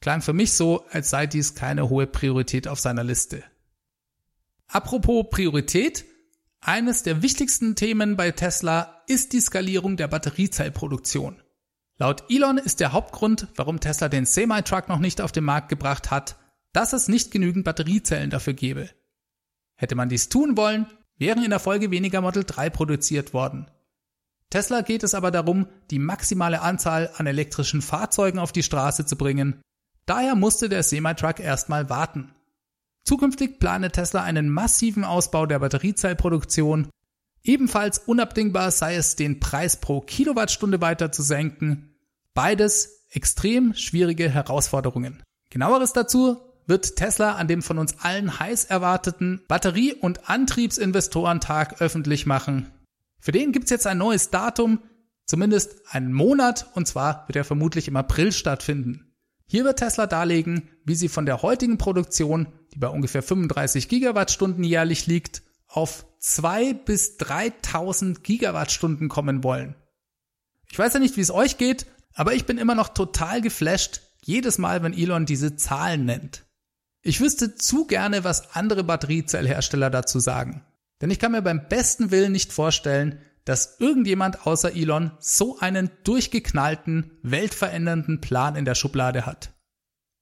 Klang 0.00 0.22
für 0.22 0.32
mich 0.32 0.52
so, 0.52 0.86
als 0.90 1.10
sei 1.10 1.26
dies 1.26 1.54
keine 1.54 1.88
hohe 1.88 2.06
Priorität 2.06 2.68
auf 2.68 2.80
seiner 2.80 3.04
Liste. 3.04 3.42
Apropos 4.66 5.26
Priorität, 5.30 6.04
eines 6.60 7.02
der 7.02 7.22
wichtigsten 7.22 7.74
Themen 7.74 8.16
bei 8.16 8.30
Tesla 8.30 9.02
ist 9.06 9.32
die 9.32 9.40
Skalierung 9.40 9.96
der 9.96 10.08
Batteriezellproduktion. 10.08 11.42
Laut 11.98 12.24
Elon 12.30 12.58
ist 12.58 12.80
der 12.80 12.92
Hauptgrund, 12.92 13.48
warum 13.56 13.80
Tesla 13.80 14.08
den 14.08 14.24
Semi-Truck 14.24 14.88
noch 14.88 14.98
nicht 14.98 15.20
auf 15.20 15.32
den 15.32 15.44
Markt 15.44 15.68
gebracht 15.68 16.10
hat, 16.10 16.36
dass 16.72 16.92
es 16.92 17.08
nicht 17.08 17.30
genügend 17.30 17.64
Batteriezellen 17.64 18.30
dafür 18.30 18.52
gebe. 18.52 18.90
Hätte 19.74 19.94
man 19.94 20.08
dies 20.08 20.28
tun 20.28 20.56
wollen, 20.56 20.86
wären 21.18 21.44
in 21.44 21.50
der 21.50 21.58
Folge 21.58 21.90
weniger 21.90 22.20
Model 22.20 22.44
3 22.44 22.70
produziert 22.70 23.34
worden. 23.34 23.70
Tesla 24.50 24.80
geht 24.80 25.02
es 25.02 25.14
aber 25.14 25.30
darum, 25.30 25.66
die 25.90 25.98
maximale 25.98 26.62
Anzahl 26.62 27.10
an 27.16 27.26
elektrischen 27.26 27.82
Fahrzeugen 27.82 28.38
auf 28.38 28.52
die 28.52 28.62
Straße 28.62 29.04
zu 29.04 29.16
bringen. 29.16 29.60
Daher 30.06 30.34
musste 30.36 30.70
der 30.70 30.82
Semi-Truck 30.82 31.38
erstmal 31.40 31.90
warten. 31.90 32.32
Zukünftig 33.04 33.58
plane 33.58 33.92
Tesla 33.92 34.22
einen 34.22 34.48
massiven 34.48 35.04
Ausbau 35.04 35.46
der 35.46 35.58
Batteriezellproduktion. 35.58 36.88
Ebenfalls 37.42 37.98
unabdingbar 37.98 38.70
sei 38.70 38.96
es, 38.96 39.16
den 39.16 39.40
Preis 39.40 39.80
pro 39.80 40.00
Kilowattstunde 40.00 40.80
weiter 40.80 41.12
zu 41.12 41.22
senken. 41.22 41.94
Beides 42.34 43.06
extrem 43.10 43.74
schwierige 43.74 44.30
Herausforderungen. 44.30 45.22
Genaueres 45.50 45.92
dazu 45.92 46.38
wird 46.68 46.96
Tesla 46.96 47.32
an 47.32 47.48
dem 47.48 47.62
von 47.62 47.78
uns 47.78 47.98
allen 48.00 48.38
heiß 48.38 48.66
erwarteten 48.66 49.42
Batterie- 49.48 49.94
und 49.94 50.28
Antriebsinvestorentag 50.28 51.80
öffentlich 51.80 52.26
machen. 52.26 52.70
Für 53.18 53.32
den 53.32 53.52
gibt's 53.52 53.70
jetzt 53.70 53.86
ein 53.86 53.98
neues 53.98 54.30
Datum, 54.30 54.80
zumindest 55.24 55.80
einen 55.90 56.12
Monat, 56.12 56.70
und 56.74 56.86
zwar 56.86 57.26
wird 57.26 57.36
er 57.36 57.44
vermutlich 57.44 57.88
im 57.88 57.96
April 57.96 58.32
stattfinden. 58.32 59.14
Hier 59.46 59.64
wird 59.64 59.78
Tesla 59.78 60.06
darlegen, 60.06 60.68
wie 60.84 60.94
sie 60.94 61.08
von 61.08 61.24
der 61.24 61.40
heutigen 61.40 61.78
Produktion, 61.78 62.48
die 62.74 62.78
bei 62.78 62.88
ungefähr 62.88 63.22
35 63.22 63.88
Gigawattstunden 63.88 64.62
jährlich 64.62 65.06
liegt, 65.06 65.42
auf 65.66 66.06
2 66.20 66.74
bis 66.74 67.16
3000 67.16 68.22
Gigawattstunden 68.22 69.08
kommen 69.08 69.42
wollen. 69.42 69.74
Ich 70.70 70.78
weiß 70.78 70.92
ja 70.94 71.00
nicht, 71.00 71.16
wie 71.16 71.22
es 71.22 71.30
euch 71.30 71.56
geht, 71.56 71.86
aber 72.14 72.34
ich 72.34 72.44
bin 72.44 72.58
immer 72.58 72.74
noch 72.74 72.88
total 72.88 73.40
geflasht, 73.40 74.02
jedes 74.22 74.58
Mal, 74.58 74.82
wenn 74.82 74.92
Elon 74.92 75.24
diese 75.24 75.56
Zahlen 75.56 76.04
nennt. 76.04 76.44
Ich 77.08 77.22
wüsste 77.22 77.54
zu 77.54 77.86
gerne, 77.86 78.22
was 78.22 78.54
andere 78.54 78.84
Batteriezellhersteller 78.84 79.88
dazu 79.88 80.20
sagen. 80.20 80.62
Denn 81.00 81.10
ich 81.10 81.18
kann 81.18 81.32
mir 81.32 81.40
beim 81.40 81.66
besten 81.66 82.10
Willen 82.10 82.32
nicht 82.32 82.52
vorstellen, 82.52 83.18
dass 83.46 83.80
irgendjemand 83.80 84.46
außer 84.46 84.76
Elon 84.76 85.12
so 85.18 85.58
einen 85.58 85.90
durchgeknallten, 86.04 87.12
weltverändernden 87.22 88.20
Plan 88.20 88.56
in 88.56 88.66
der 88.66 88.74
Schublade 88.74 89.24
hat. 89.24 89.54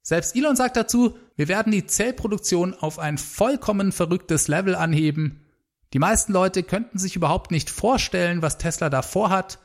Selbst 0.03 0.37
Elon 0.37 0.55
sagt 0.55 0.77
dazu, 0.77 1.19
wir 1.35 1.49
werden 1.49 1.73
die 1.73 1.87
Zellproduktion 1.87 2.73
auf 2.73 3.01
ein 3.01 3.19
vollkommen 3.19 3.91
verrücktes 3.91 4.47
Level 4.47 4.77
anheben. 4.77 5.45
Die 5.93 5.99
meisten 5.99 6.33
Leute 6.33 6.63
könnten 6.63 7.01
sich 7.01 7.17
überhaupt 7.17 7.51
nicht 7.51 7.69
vorstellen, 7.69 8.43
was 8.43 8.59
Tesla 8.59 8.91
da 8.91 9.03
vorhat. 9.03 9.59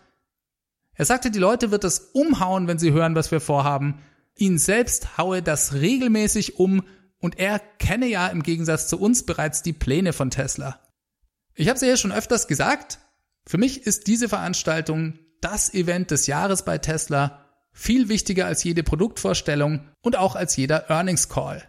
Er 0.95 1.05
sagte, 1.05 1.29
die 1.29 1.37
Leute 1.37 1.69
wird 1.69 1.83
es 1.83 1.99
umhauen, 1.99 2.65
wenn 2.65 2.79
sie 2.79 2.93
hören, 2.93 3.13
was 3.13 3.29
wir 3.29 3.41
vorhaben. 3.41 4.01
Ihn 4.37 4.57
selbst 4.57 5.19
haue 5.19 5.43
das 5.43 5.73
regelmäßig 5.73 6.57
um, 6.57 6.81
und 7.21 7.39
er 7.39 7.59
kenne 7.59 8.07
ja 8.07 8.27
im 8.27 8.43
Gegensatz 8.43 8.87
zu 8.87 8.99
uns 8.99 9.25
bereits 9.25 9.61
die 9.61 9.73
Pläne 9.73 10.11
von 10.11 10.31
Tesla. 10.31 10.81
Ich 11.53 11.69
habe 11.69 11.75
es 11.75 11.81
ja 11.81 11.95
schon 11.95 12.11
öfters 12.11 12.47
gesagt, 12.47 12.99
für 13.45 13.57
mich 13.57 13.85
ist 13.85 14.07
diese 14.07 14.27
Veranstaltung 14.27 15.19
das 15.39 15.73
Event 15.73 16.11
des 16.11 16.27
Jahres 16.27 16.65
bei 16.65 16.77
Tesla 16.77 17.45
viel 17.71 18.09
wichtiger 18.09 18.47
als 18.47 18.63
jede 18.63 18.83
Produktvorstellung 18.83 19.87
und 20.01 20.17
auch 20.17 20.35
als 20.35 20.55
jeder 20.55 20.89
Earnings 20.89 21.29
Call. 21.29 21.63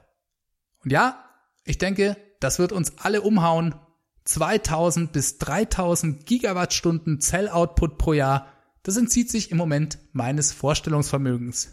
Und 0.82 0.90
ja, 0.90 1.24
ich 1.64 1.78
denke, 1.78 2.16
das 2.40 2.58
wird 2.58 2.72
uns 2.72 2.98
alle 2.98 3.22
umhauen. 3.22 3.74
2000 4.24 5.12
bis 5.12 5.38
3000 5.38 6.26
Gigawattstunden 6.26 7.20
Zelloutput 7.20 7.98
pro 7.98 8.12
Jahr, 8.12 8.48
das 8.82 8.96
entzieht 8.96 9.30
sich 9.30 9.50
im 9.50 9.58
Moment 9.58 9.98
meines 10.12 10.52
Vorstellungsvermögens. 10.52 11.72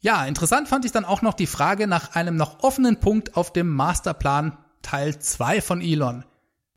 Ja, 0.00 0.24
interessant 0.26 0.68
fand 0.68 0.84
ich 0.84 0.92
dann 0.92 1.04
auch 1.04 1.22
noch 1.22 1.34
die 1.34 1.46
Frage 1.46 1.86
nach 1.86 2.14
einem 2.14 2.36
noch 2.36 2.62
offenen 2.62 3.00
Punkt 3.00 3.36
auf 3.36 3.52
dem 3.52 3.68
Masterplan 3.68 4.56
Teil 4.82 5.18
2 5.18 5.60
von 5.60 5.80
Elon. 5.80 6.24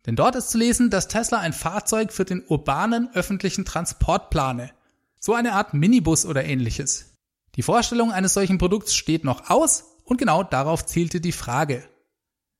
Denn 0.05 0.15
dort 0.15 0.35
ist 0.35 0.49
zu 0.49 0.57
lesen, 0.57 0.89
dass 0.89 1.07
Tesla 1.07 1.39
ein 1.39 1.53
Fahrzeug 1.53 2.11
für 2.11 2.25
den 2.25 2.43
urbanen 2.47 3.09
öffentlichen 3.13 3.65
Transport 3.65 4.29
plane. 4.29 4.71
So 5.19 5.33
eine 5.33 5.53
Art 5.53 5.73
Minibus 5.73 6.25
oder 6.25 6.45
ähnliches. 6.45 7.13
Die 7.55 7.61
Vorstellung 7.61 8.11
eines 8.11 8.33
solchen 8.33 8.57
Produkts 8.57 8.95
steht 8.95 9.25
noch 9.25 9.49
aus 9.49 9.97
und 10.05 10.17
genau 10.17 10.43
darauf 10.43 10.85
zielte 10.85 11.19
die 11.19 11.33
Frage. 11.33 11.87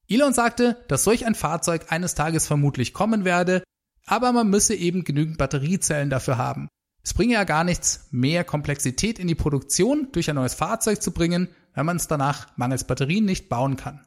Elon 0.07 0.33
sagte, 0.33 0.83
dass 0.87 1.03
solch 1.03 1.25
ein 1.25 1.35
Fahrzeug 1.35 1.91
eines 1.91 2.15
Tages 2.15 2.47
vermutlich 2.47 2.93
kommen 2.93 3.25
werde, 3.25 3.63
aber 4.05 4.33
man 4.33 4.49
müsse 4.49 4.75
eben 4.75 5.03
genügend 5.03 5.37
Batteriezellen 5.37 6.09
dafür 6.09 6.37
haben. 6.37 6.67
Es 7.03 7.13
bringe 7.13 7.33
ja 7.33 7.43
gar 7.43 7.63
nichts, 7.63 8.07
mehr 8.11 8.43
Komplexität 8.43 9.19
in 9.19 9.27
die 9.27 9.35
Produktion 9.35 10.09
durch 10.11 10.29
ein 10.29 10.35
neues 10.35 10.53
Fahrzeug 10.53 11.01
zu 11.01 11.11
bringen, 11.11 11.49
wenn 11.73 11.85
man 11.85 11.97
es 11.97 12.07
danach 12.07 12.55
mangels 12.57 12.83
Batterien 12.83 13.25
nicht 13.25 13.49
bauen 13.49 13.75
kann. 13.77 14.05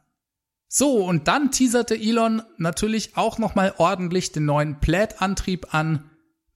So, 0.69 1.05
und 1.05 1.29
dann 1.29 1.51
teaserte 1.51 1.95
Elon 1.95 2.43
natürlich 2.57 3.17
auch 3.17 3.39
nochmal 3.39 3.75
ordentlich 3.77 4.33
den 4.33 4.47
neuen 4.47 4.81
Plaid-Antrieb 4.81 5.75
an. 5.75 6.11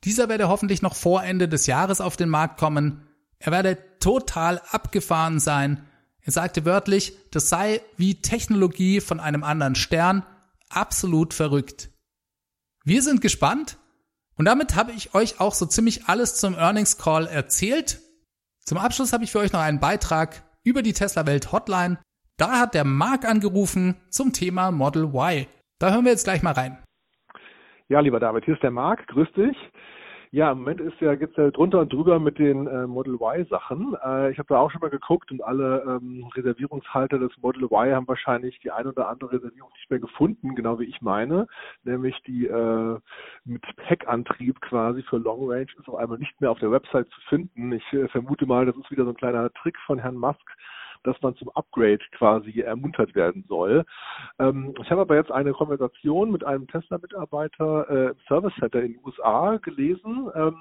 Dieser 0.04 0.28
werde 0.28 0.48
hoffentlich 0.48 0.82
noch 0.82 0.94
vor 0.94 1.22
Ende 1.22 1.48
des 1.48 1.66
Jahres 1.66 2.00
auf 2.00 2.16
den 2.16 2.30
Markt 2.30 2.58
kommen. 2.58 3.06
Er 3.38 3.52
werde 3.52 3.78
total 4.00 4.62
abgefahren 4.70 5.38
sein. 5.38 5.86
Er 6.22 6.32
sagte 6.32 6.64
wörtlich, 6.64 7.12
das 7.30 7.48
sei 7.48 7.80
wie 7.96 8.20
Technologie 8.22 9.00
von 9.00 9.20
einem 9.20 9.44
anderen 9.44 9.74
Stern, 9.74 10.24
absolut 10.70 11.34
verrückt. 11.34 11.90
Wir 12.84 13.02
sind 13.02 13.20
gespannt 13.20 13.78
und 14.38 14.44
damit 14.44 14.76
habe 14.76 14.92
ich 14.92 15.14
euch 15.14 15.40
auch 15.40 15.54
so 15.54 15.66
ziemlich 15.66 16.06
alles 16.06 16.36
zum 16.36 16.54
Earnings 16.54 16.98
Call 16.98 17.26
erzählt. 17.26 18.00
Zum 18.64 18.78
Abschluss 18.78 19.12
habe 19.12 19.24
ich 19.24 19.32
für 19.32 19.38
euch 19.38 19.52
noch 19.52 19.60
einen 19.60 19.80
Beitrag 19.80 20.42
über 20.62 20.82
die 20.82 20.92
Tesla 20.92 21.26
Welt 21.26 21.52
Hotline. 21.52 21.98
Da 22.36 22.60
hat 22.60 22.74
der 22.74 22.84
Mark 22.84 23.24
angerufen 23.24 23.96
zum 24.10 24.32
Thema 24.32 24.70
Model 24.70 25.04
Y. 25.04 25.46
Da 25.78 25.92
hören 25.92 26.04
wir 26.04 26.12
jetzt 26.12 26.24
gleich 26.24 26.42
mal 26.42 26.52
rein. 26.52 26.78
Ja, 27.88 28.00
lieber 28.00 28.18
David, 28.18 28.44
hier 28.44 28.54
ist 28.54 28.62
der 28.62 28.72
Marc. 28.72 29.06
Grüß 29.06 29.28
dich. 29.32 29.56
Ja, 30.32 30.50
im 30.52 30.58
Moment 30.58 30.80
ist 30.80 31.00
ja 31.00 31.14
geht's 31.14 31.36
ja 31.36 31.50
drunter 31.50 31.80
und 31.80 31.92
drüber 31.92 32.18
mit 32.18 32.38
den 32.38 32.66
äh, 32.66 32.86
Model 32.86 33.14
Y 33.14 33.46
Sachen. 33.48 33.96
Äh, 34.04 34.32
ich 34.32 34.38
habe 34.38 34.48
da 34.48 34.58
auch 34.58 34.70
schon 34.70 34.80
mal 34.80 34.90
geguckt 34.90 35.30
und 35.30 35.42
alle 35.42 35.82
ähm, 35.86 36.28
Reservierungshalter 36.34 37.18
des 37.18 37.30
Model 37.38 37.64
Y 37.64 37.94
haben 37.94 38.08
wahrscheinlich 38.08 38.58
die 38.60 38.70
ein 38.70 38.86
oder 38.86 39.08
andere 39.08 39.32
Reservierung 39.32 39.70
nicht 39.74 39.88
mehr 39.88 40.00
gefunden, 40.00 40.54
genau 40.54 40.78
wie 40.80 40.84
ich 40.84 41.00
meine, 41.00 41.46
nämlich 41.84 42.20
die 42.26 42.46
äh, 42.46 42.98
mit 43.44 43.62
Heckantrieb 43.76 44.60
quasi 44.60 45.02
für 45.02 45.18
Long 45.18 45.48
Range 45.48 45.66
ist 45.78 45.88
auf 45.88 45.94
einmal 45.94 46.18
nicht 46.18 46.40
mehr 46.40 46.50
auf 46.50 46.58
der 46.58 46.72
Website 46.72 47.08
zu 47.10 47.20
finden. 47.28 47.72
Ich 47.72 47.92
äh, 47.92 48.08
vermute 48.08 48.46
mal, 48.46 48.66
das 48.66 48.76
ist 48.76 48.90
wieder 48.90 49.04
so 49.04 49.10
ein 49.10 49.16
kleiner 49.16 49.52
Trick 49.52 49.78
von 49.86 49.98
Herrn 49.98 50.16
Musk, 50.16 50.55
dass 51.04 51.20
man 51.22 51.34
zum 51.36 51.50
Upgrade 51.50 52.00
quasi 52.16 52.60
ermuntert 52.60 53.14
werden 53.14 53.44
soll. 53.48 53.84
Ähm, 54.38 54.74
ich 54.82 54.90
habe 54.90 55.02
aber 55.02 55.16
jetzt 55.16 55.32
eine 55.32 55.52
Konversation 55.52 56.30
mit 56.30 56.44
einem 56.44 56.66
Tesla-Mitarbeiter 56.68 57.90
äh, 57.90 58.10
im 58.10 58.18
Service 58.28 58.54
Center 58.58 58.82
in 58.82 58.94
den 58.94 59.04
USA 59.04 59.56
gelesen. 59.58 60.30
Ähm, 60.34 60.56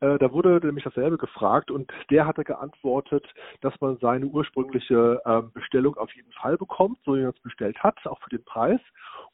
äh, 0.00 0.18
da 0.18 0.30
wurde 0.32 0.60
nämlich 0.62 0.84
dasselbe 0.84 1.16
gefragt 1.16 1.70
und 1.70 1.90
der 2.10 2.26
hatte 2.26 2.44
geantwortet, 2.44 3.26
dass 3.62 3.72
man 3.80 3.96
seine 3.98 4.26
ursprüngliche 4.26 5.20
äh, 5.24 5.42
Bestellung 5.54 5.96
auf 5.96 6.12
jeden 6.14 6.32
Fall 6.32 6.58
bekommt, 6.58 6.98
so 7.04 7.14
wie 7.16 7.22
man 7.22 7.30
es 7.30 7.40
bestellt 7.40 7.82
hat, 7.82 7.98
auch 8.06 8.20
für 8.20 8.30
den 8.30 8.44
Preis 8.44 8.80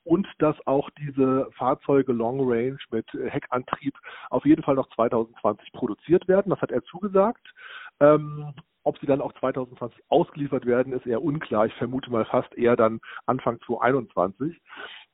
und 0.04 0.26
dass 0.38 0.56
auch 0.66 0.88
diese 0.90 1.48
Fahrzeuge 1.52 2.12
Long 2.12 2.40
Range 2.40 2.78
mit 2.90 3.06
Heckantrieb 3.12 3.94
auf 4.30 4.44
jeden 4.44 4.62
Fall 4.62 4.76
noch 4.76 4.88
2020 4.90 5.72
produziert 5.72 6.28
werden. 6.28 6.50
Das 6.50 6.60
hat 6.60 6.70
er 6.70 6.84
zugesagt. 6.84 7.52
Ähm, 8.00 8.54
ob 8.84 8.98
sie 8.98 9.06
dann 9.06 9.20
auch 9.20 9.32
2020 9.34 10.02
ausgeliefert 10.08 10.66
werden, 10.66 10.92
ist 10.92 11.06
eher 11.06 11.22
unklar. 11.22 11.66
Ich 11.66 11.74
vermute 11.74 12.10
mal 12.10 12.24
fast 12.24 12.54
eher 12.56 12.76
dann 12.76 13.00
Anfang 13.26 13.60
2021. 13.66 14.60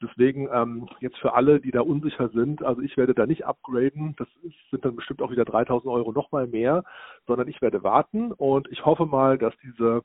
Deswegen 0.00 0.48
ähm, 0.52 0.88
jetzt 1.00 1.18
für 1.18 1.34
alle, 1.34 1.60
die 1.60 1.72
da 1.72 1.80
unsicher 1.80 2.28
sind, 2.28 2.62
also 2.62 2.82
ich 2.82 2.96
werde 2.96 3.14
da 3.14 3.26
nicht 3.26 3.46
upgraden, 3.46 4.14
das 4.16 4.28
ist, 4.42 4.54
sind 4.70 4.84
dann 4.84 4.96
bestimmt 4.96 5.22
auch 5.22 5.30
wieder 5.30 5.44
3000 5.44 5.92
Euro 5.92 6.12
nochmal 6.12 6.46
mehr, 6.46 6.84
sondern 7.26 7.48
ich 7.48 7.60
werde 7.60 7.82
warten 7.82 8.32
und 8.32 8.68
ich 8.70 8.84
hoffe 8.86 9.06
mal, 9.06 9.38
dass 9.38 9.54
diese 9.62 10.02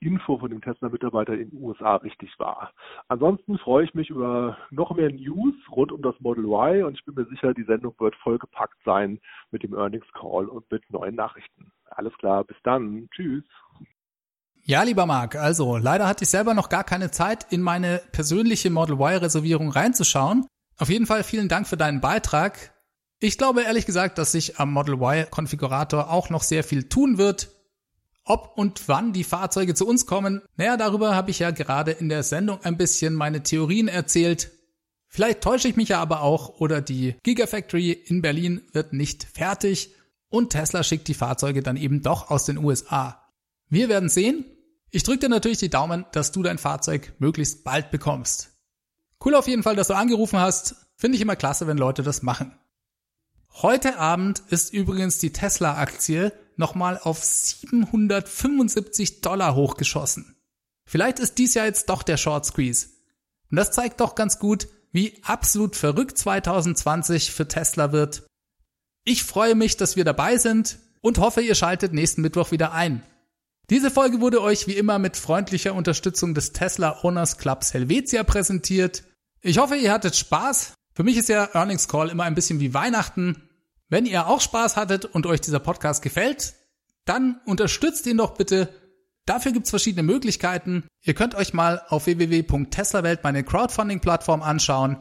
Info 0.00 0.38
von 0.38 0.50
dem 0.50 0.60
Tesla-Mitarbeiter 0.60 1.34
in 1.34 1.50
den 1.50 1.62
USA 1.62 1.96
richtig 1.96 2.38
war. 2.38 2.72
Ansonsten 3.08 3.58
freue 3.58 3.84
ich 3.84 3.94
mich 3.94 4.10
über 4.10 4.56
noch 4.70 4.94
mehr 4.94 5.10
News 5.10 5.54
rund 5.70 5.92
um 5.92 6.02
das 6.02 6.18
Model 6.20 6.44
Y 6.44 6.84
und 6.84 6.98
ich 6.98 7.04
bin 7.04 7.14
mir 7.14 7.26
sicher, 7.26 7.52
die 7.54 7.64
Sendung 7.64 7.94
wird 7.98 8.14
vollgepackt 8.16 8.78
sein 8.84 9.20
mit 9.50 9.62
dem 9.62 9.74
Earnings 9.74 10.10
Call 10.12 10.46
und 10.46 10.70
mit 10.70 10.88
neuen 10.90 11.14
Nachrichten. 11.14 11.72
Alles 11.90 12.12
klar, 12.18 12.44
bis 12.44 12.56
dann. 12.62 13.08
Tschüss. 13.10 13.44
Ja, 14.64 14.82
lieber 14.82 15.06
Marc, 15.06 15.36
also 15.36 15.78
leider 15.78 16.06
hatte 16.06 16.24
ich 16.24 16.30
selber 16.30 16.54
noch 16.54 16.68
gar 16.68 16.84
keine 16.84 17.10
Zeit, 17.10 17.46
in 17.50 17.60
meine 17.60 18.02
persönliche 18.12 18.70
Model 18.70 18.96
Y-Reservierung 18.96 19.70
reinzuschauen. 19.70 20.46
Auf 20.76 20.88
jeden 20.88 21.06
Fall 21.06 21.24
vielen 21.24 21.48
Dank 21.48 21.66
für 21.66 21.76
deinen 21.76 22.00
Beitrag. 22.00 22.72
Ich 23.18 23.36
glaube 23.36 23.62
ehrlich 23.62 23.84
gesagt, 23.84 24.16
dass 24.18 24.32
sich 24.32 24.58
am 24.58 24.72
Model 24.72 24.94
Y-Konfigurator 24.94 26.10
auch 26.10 26.30
noch 26.30 26.42
sehr 26.42 26.64
viel 26.64 26.88
tun 26.88 27.18
wird. 27.18 27.50
Ob 28.24 28.52
und 28.56 28.88
wann 28.88 29.12
die 29.12 29.24
Fahrzeuge 29.24 29.74
zu 29.74 29.86
uns 29.86 30.06
kommen, 30.06 30.42
naja, 30.56 30.76
darüber 30.76 31.14
habe 31.16 31.30
ich 31.30 31.40
ja 31.40 31.50
gerade 31.50 31.90
in 31.90 32.08
der 32.08 32.22
Sendung 32.22 32.62
ein 32.62 32.76
bisschen 32.76 33.14
meine 33.14 33.42
Theorien 33.42 33.88
erzählt. 33.88 34.52
Vielleicht 35.08 35.40
täusche 35.40 35.68
ich 35.68 35.76
mich 35.76 35.88
ja 35.88 36.00
aber 36.00 36.22
auch 36.22 36.60
oder 36.60 36.80
die 36.80 37.16
Gigafactory 37.24 37.90
in 37.90 38.22
Berlin 38.22 38.62
wird 38.72 38.92
nicht 38.92 39.24
fertig 39.24 39.94
und 40.30 40.50
Tesla 40.50 40.82
schickt 40.82 41.08
die 41.08 41.14
Fahrzeuge 41.14 41.62
dann 41.62 41.76
eben 41.76 42.02
doch 42.02 42.30
aus 42.30 42.44
den 42.44 42.58
USA. 42.58 43.30
Wir 43.68 43.88
werden 43.88 44.08
sehen. 44.08 44.44
Ich 44.90 45.02
drücke 45.02 45.20
dir 45.20 45.28
natürlich 45.28 45.58
die 45.58 45.70
Daumen, 45.70 46.06
dass 46.12 46.32
du 46.32 46.42
dein 46.42 46.58
Fahrzeug 46.58 47.12
möglichst 47.18 47.62
bald 47.62 47.90
bekommst. 47.90 48.50
Cool 49.24 49.34
auf 49.34 49.46
jeden 49.46 49.62
Fall, 49.62 49.76
dass 49.76 49.88
du 49.88 49.94
angerufen 49.94 50.38
hast. 50.38 50.76
Finde 50.96 51.16
ich 51.16 51.22
immer 51.22 51.36
klasse, 51.36 51.66
wenn 51.66 51.78
Leute 51.78 52.02
das 52.02 52.22
machen. 52.22 52.58
Heute 53.52 53.98
Abend 53.98 54.42
ist 54.48 54.72
übrigens 54.72 55.18
die 55.18 55.32
Tesla-Aktie 55.32 56.32
nochmal 56.56 56.98
auf 57.02 57.22
775 57.22 59.20
Dollar 59.20 59.54
hochgeschossen. 59.54 60.36
Vielleicht 60.84 61.18
ist 61.18 61.38
dies 61.38 61.54
ja 61.54 61.64
jetzt 61.64 61.90
doch 61.90 62.02
der 62.02 62.16
Short 62.16 62.46
Squeeze. 62.46 62.88
Und 63.50 63.56
das 63.56 63.72
zeigt 63.72 64.00
doch 64.00 64.14
ganz 64.14 64.38
gut, 64.38 64.68
wie 64.92 65.20
absolut 65.22 65.76
verrückt 65.76 66.18
2020 66.18 67.32
für 67.32 67.46
Tesla 67.46 67.92
wird. 67.92 68.24
Ich 69.10 69.24
freue 69.24 69.56
mich, 69.56 69.76
dass 69.76 69.96
wir 69.96 70.04
dabei 70.04 70.36
sind 70.36 70.78
und 71.00 71.18
hoffe, 71.18 71.40
ihr 71.40 71.56
schaltet 71.56 71.92
nächsten 71.92 72.22
Mittwoch 72.22 72.52
wieder 72.52 72.70
ein. 72.72 73.02
Diese 73.68 73.90
Folge 73.90 74.20
wurde 74.20 74.40
euch 74.40 74.68
wie 74.68 74.76
immer 74.76 75.00
mit 75.00 75.16
freundlicher 75.16 75.74
Unterstützung 75.74 76.32
des 76.32 76.52
Tesla 76.52 77.00
Owners 77.02 77.36
Clubs 77.36 77.74
Helvetia 77.74 78.22
präsentiert. 78.22 79.02
Ich 79.40 79.58
hoffe, 79.58 79.74
ihr 79.74 79.90
hattet 79.90 80.14
Spaß. 80.14 80.74
Für 80.94 81.02
mich 81.02 81.16
ist 81.16 81.28
ja 81.28 81.48
Earnings 81.54 81.88
Call 81.88 82.08
immer 82.08 82.22
ein 82.22 82.36
bisschen 82.36 82.60
wie 82.60 82.72
Weihnachten. 82.72 83.50
Wenn 83.88 84.06
ihr 84.06 84.28
auch 84.28 84.40
Spaß 84.40 84.76
hattet 84.76 85.06
und 85.06 85.26
euch 85.26 85.40
dieser 85.40 85.58
Podcast 85.58 86.02
gefällt, 86.02 86.54
dann 87.04 87.40
unterstützt 87.46 88.06
ihn 88.06 88.18
doch 88.18 88.34
bitte. 88.34 88.68
Dafür 89.26 89.50
gibt's 89.50 89.70
verschiedene 89.70 90.04
Möglichkeiten. 90.04 90.84
Ihr 91.02 91.14
könnt 91.14 91.34
euch 91.34 91.52
mal 91.52 91.82
auf 91.88 92.06
www.teslawelt 92.06 93.24
meine 93.24 93.42
Crowdfunding-Plattform 93.42 94.40
anschauen. 94.40 94.98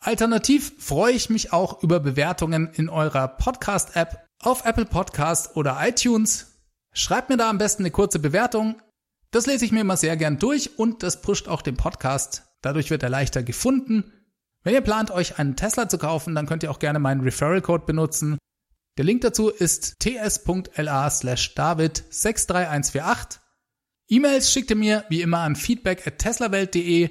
Alternativ 0.00 0.72
freue 0.78 1.12
ich 1.12 1.28
mich 1.28 1.52
auch 1.52 1.82
über 1.82 1.98
Bewertungen 1.98 2.70
in 2.72 2.88
eurer 2.88 3.26
Podcast-App 3.28 4.24
auf 4.40 4.64
Apple 4.64 4.84
Podcast 4.84 5.56
oder 5.56 5.78
iTunes. 5.80 6.62
Schreibt 6.92 7.28
mir 7.28 7.36
da 7.36 7.50
am 7.50 7.58
besten 7.58 7.82
eine 7.82 7.90
kurze 7.90 8.18
Bewertung. 8.20 8.80
Das 9.30 9.46
lese 9.46 9.64
ich 9.64 9.72
mir 9.72 9.80
immer 9.80 9.96
sehr 9.96 10.16
gern 10.16 10.38
durch 10.38 10.78
und 10.78 11.02
das 11.02 11.20
pusht 11.20 11.48
auch 11.48 11.62
den 11.62 11.76
Podcast. 11.76 12.44
Dadurch 12.62 12.90
wird 12.90 13.02
er 13.02 13.10
leichter 13.10 13.42
gefunden. 13.42 14.12
Wenn 14.62 14.74
ihr 14.74 14.80
plant, 14.80 15.10
euch 15.10 15.38
einen 15.38 15.56
Tesla 15.56 15.88
zu 15.88 15.98
kaufen, 15.98 16.34
dann 16.34 16.46
könnt 16.46 16.62
ihr 16.62 16.70
auch 16.70 16.78
gerne 16.78 16.98
meinen 16.98 17.20
Referral 17.20 17.60
Code 17.60 17.84
benutzen. 17.84 18.38
Der 18.96 19.04
Link 19.04 19.20
dazu 19.20 19.48
ist 19.48 20.00
ts.la 20.00 21.10
slash 21.10 21.54
david 21.54 22.04
63148. 22.10 23.40
E-Mails 24.08 24.52
schickt 24.52 24.70
ihr 24.70 24.76
mir 24.76 25.04
wie 25.08 25.22
immer 25.22 25.40
an 25.40 25.56
feedback 25.56 26.06
at 26.06 26.18
teslawelt.de. 26.18 27.10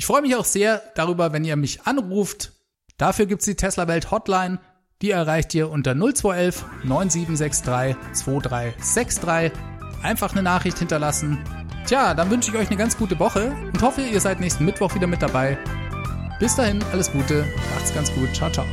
Ich 0.00 0.06
freue 0.06 0.22
mich 0.22 0.34
auch 0.34 0.46
sehr 0.46 0.80
darüber, 0.94 1.34
wenn 1.34 1.44
ihr 1.44 1.56
mich 1.56 1.82
anruft. 1.82 2.52
Dafür 2.96 3.26
gibt's 3.26 3.44
die 3.44 3.54
Tesla 3.54 3.86
Welt 3.86 4.10
Hotline. 4.10 4.58
Die 5.02 5.10
erreicht 5.10 5.54
ihr 5.54 5.68
unter 5.68 5.94
0211 5.94 6.64
9763 6.84 7.96
2363. 8.14 9.52
Einfach 10.02 10.32
eine 10.32 10.42
Nachricht 10.42 10.78
hinterlassen. 10.78 11.38
Tja, 11.84 12.14
dann 12.14 12.30
wünsche 12.30 12.50
ich 12.50 12.56
euch 12.56 12.68
eine 12.68 12.78
ganz 12.78 12.96
gute 12.96 13.18
Woche 13.18 13.54
und 13.74 13.82
hoffe, 13.82 14.00
ihr 14.00 14.22
seid 14.22 14.40
nächsten 14.40 14.64
Mittwoch 14.64 14.94
wieder 14.94 15.06
mit 15.06 15.20
dabei. 15.20 15.58
Bis 16.38 16.56
dahin, 16.56 16.82
alles 16.92 17.12
Gute, 17.12 17.44
macht's 17.74 17.92
ganz 17.92 18.10
gut, 18.14 18.34
ciao, 18.34 18.50
ciao. 18.50 18.64